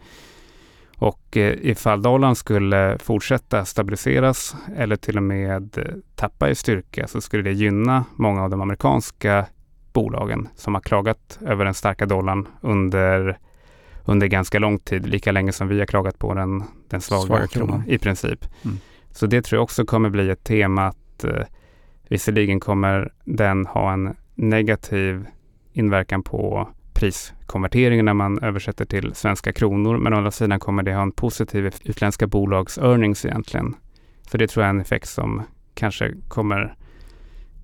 Och 0.98 1.36
eh, 1.36 1.54
ifall 1.62 2.02
dollarn 2.02 2.34
skulle 2.36 2.98
fortsätta 2.98 3.64
stabiliseras 3.64 4.56
eller 4.76 4.96
till 4.96 5.16
och 5.16 5.22
med 5.22 5.78
tappa 6.14 6.50
i 6.50 6.54
styrka 6.54 7.06
så 7.06 7.20
skulle 7.20 7.42
det 7.42 7.52
gynna 7.52 8.04
många 8.16 8.42
av 8.42 8.50
de 8.50 8.60
amerikanska 8.60 9.46
bolagen 9.92 10.48
som 10.54 10.74
har 10.74 10.80
klagat 10.80 11.38
över 11.40 11.64
den 11.64 11.74
starka 11.74 12.06
dollarn 12.06 12.48
under, 12.60 13.38
under 14.06 14.26
ganska 14.26 14.58
lång 14.58 14.78
tid, 14.78 15.06
lika 15.06 15.32
länge 15.32 15.52
som 15.52 15.68
vi 15.68 15.78
har 15.78 15.86
klagat 15.86 16.18
på 16.18 16.34
den, 16.34 16.64
den 16.88 17.00
svaga, 17.00 17.26
svaga 17.26 17.46
kronan 17.46 17.82
i 17.86 17.98
princip. 17.98 18.46
Mm. 18.64 18.78
Så 19.12 19.26
det 19.26 19.42
tror 19.42 19.56
jag 19.56 19.62
också 19.62 19.84
kommer 19.84 20.10
bli 20.10 20.30
ett 20.30 20.44
tema 20.44 20.86
att 20.86 21.24
eh, 21.24 21.42
visserligen 22.08 22.60
kommer 22.60 23.12
den 23.24 23.66
ha 23.66 23.92
en 23.92 24.16
negativ 24.34 25.26
inverkan 25.72 26.22
på 26.22 26.68
priskonverteringen 26.92 28.04
när 28.04 28.14
man 28.14 28.42
översätter 28.42 28.84
till 28.84 29.14
svenska 29.14 29.52
kronor. 29.52 29.98
Men 29.98 30.12
å 30.12 30.16
andra 30.16 30.30
sidan 30.30 30.60
kommer 30.60 30.82
det 30.82 30.94
ha 30.94 31.02
en 31.02 31.12
positiv 31.12 31.74
utländska 31.84 32.26
bolags 32.26 32.78
earnings 32.78 33.24
egentligen. 33.24 33.74
Så 34.30 34.36
det 34.36 34.46
tror 34.46 34.64
jag 34.64 34.68
är 34.68 34.74
en 34.74 34.80
effekt 34.80 35.08
som 35.08 35.42
kanske 35.74 36.14
kommer 36.28 36.76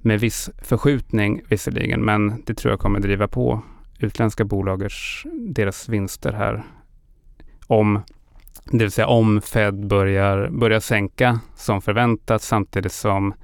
med 0.02 0.20
viss 0.20 0.50
förskjutning 0.62 1.42
visserligen, 1.48 2.04
men 2.04 2.42
det 2.46 2.54
tror 2.54 2.72
jag 2.72 2.80
kommer 2.80 3.00
driva 3.00 3.28
på 3.28 3.62
utländska 4.02 4.44
bolagers, 4.44 5.26
deras 5.32 5.88
vinster 5.88 6.32
här. 6.32 6.62
Om, 7.66 8.02
det 8.64 8.78
vill 8.78 8.90
säga 8.90 9.06
om 9.06 9.40
Fed 9.40 9.86
börjar, 9.86 10.48
börjar 10.48 10.80
sänka 10.80 11.40
som 11.56 11.82
förväntat 11.82 12.42
samtidigt 12.42 12.92
som 12.92 13.34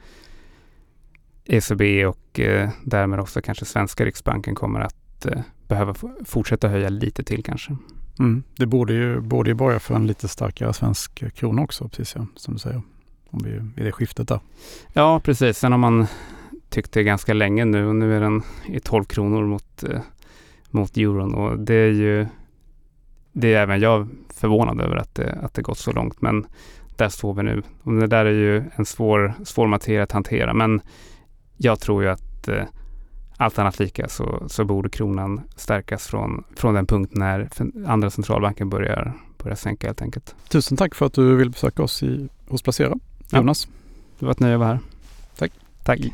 ECB 1.45 2.07
och 2.07 2.41
eh, 2.41 2.71
därmed 2.85 3.21
också 3.21 3.41
kanske 3.43 3.65
svenska 3.65 4.05
Riksbanken 4.05 4.55
kommer 4.55 4.81
att 4.81 5.27
eh, 5.27 5.41
behöva 5.69 5.95
fortsätta 6.25 6.69
höja 6.69 6.89
lite 6.89 7.25
till 7.25 7.45
kanske. 7.45 7.77
Mm. 8.19 8.43
Det 8.57 8.67
borde 8.67 8.93
ju, 8.93 9.21
borde 9.21 9.51
ju 9.51 9.55
borga 9.55 9.81
för 9.81 9.95
en 9.95 10.07
lite 10.07 10.29
starkare 10.29 10.73
svensk 10.73 11.35
krona 11.35 11.63
också, 11.63 11.89
precis 11.89 12.15
ja, 12.17 12.27
som 12.35 12.55
du 12.55 12.61
säger. 12.61 12.83
Om 13.31 13.41
vi, 13.45 13.83
I 13.83 13.85
det 13.85 13.93
skiftet 13.93 14.29
där. 14.29 14.41
Ja, 14.93 15.21
precis. 15.21 15.59
Sen 15.59 15.73
har 15.73 15.79
man 15.79 16.07
tyckt 16.69 16.93
det 16.93 17.03
ganska 17.03 17.35
länge 17.35 17.65
nu 17.65 17.87
och 17.87 17.95
nu 17.95 18.17
är 18.17 18.21
den 18.21 18.43
i 18.69 18.81
12 18.81 19.05
kronor 19.05 19.47
mot, 19.47 19.83
eh, 19.83 20.01
mot 20.71 20.97
euron 20.97 21.35
och 21.35 21.59
det 21.59 21.75
är 21.75 21.93
ju 21.93 22.27
det 23.33 23.55
är 23.55 23.63
även 23.63 23.81
jag 23.81 24.09
förvånad 24.35 24.81
över 24.81 24.97
att 24.97 25.15
det, 25.15 25.39
att 25.43 25.55
det 25.55 25.63
gått 25.63 25.79
så 25.79 25.93
långt. 25.93 26.23
Men 26.23 26.47
där 26.97 27.09
står 27.09 27.35
vi 27.35 27.43
nu. 27.43 27.63
Och 27.83 27.93
det 27.93 28.07
där 28.07 28.25
är 28.25 28.31
ju 28.31 28.65
en 28.77 28.87
svår, 28.87 29.35
svår 29.45 29.67
materia 29.67 30.03
att 30.03 30.13
hantera. 30.13 30.55
Men 30.55 30.81
jag 31.57 31.81
tror 31.81 32.03
ju 32.03 32.09
att 32.09 32.49
eh, 32.49 32.65
allt 33.37 33.59
annat 33.59 33.79
lika 33.79 34.09
så, 34.09 34.43
så 34.47 34.65
borde 34.65 34.89
kronan 34.89 35.41
stärkas 35.57 36.07
från, 36.07 36.45
från 36.57 36.75
den 36.75 36.87
punkt 36.87 37.11
när 37.15 37.49
andra 37.87 38.11
centralbanken 38.11 38.71
börjar, 38.71 39.13
börjar 39.43 39.57
sänka 39.57 39.87
helt 39.87 40.03
enkelt. 40.03 40.35
Tusen 40.49 40.77
tack 40.77 40.95
för 40.95 41.07
att 41.07 41.13
du 41.13 41.37
vill 41.37 41.51
besöka 41.51 41.83
oss 41.83 42.03
i, 42.03 42.29
hos 42.49 42.63
Placera, 42.63 42.95
Jonas. 43.33 43.69
Ja, 43.71 43.75
det 44.19 44.25
var 44.25 44.33
ett 44.33 44.41
nöje 44.41 44.55
att 44.55 44.61
vara 44.61 44.69
här. 44.69 44.79
Tack. 45.37 45.53
Tack. 45.85 46.13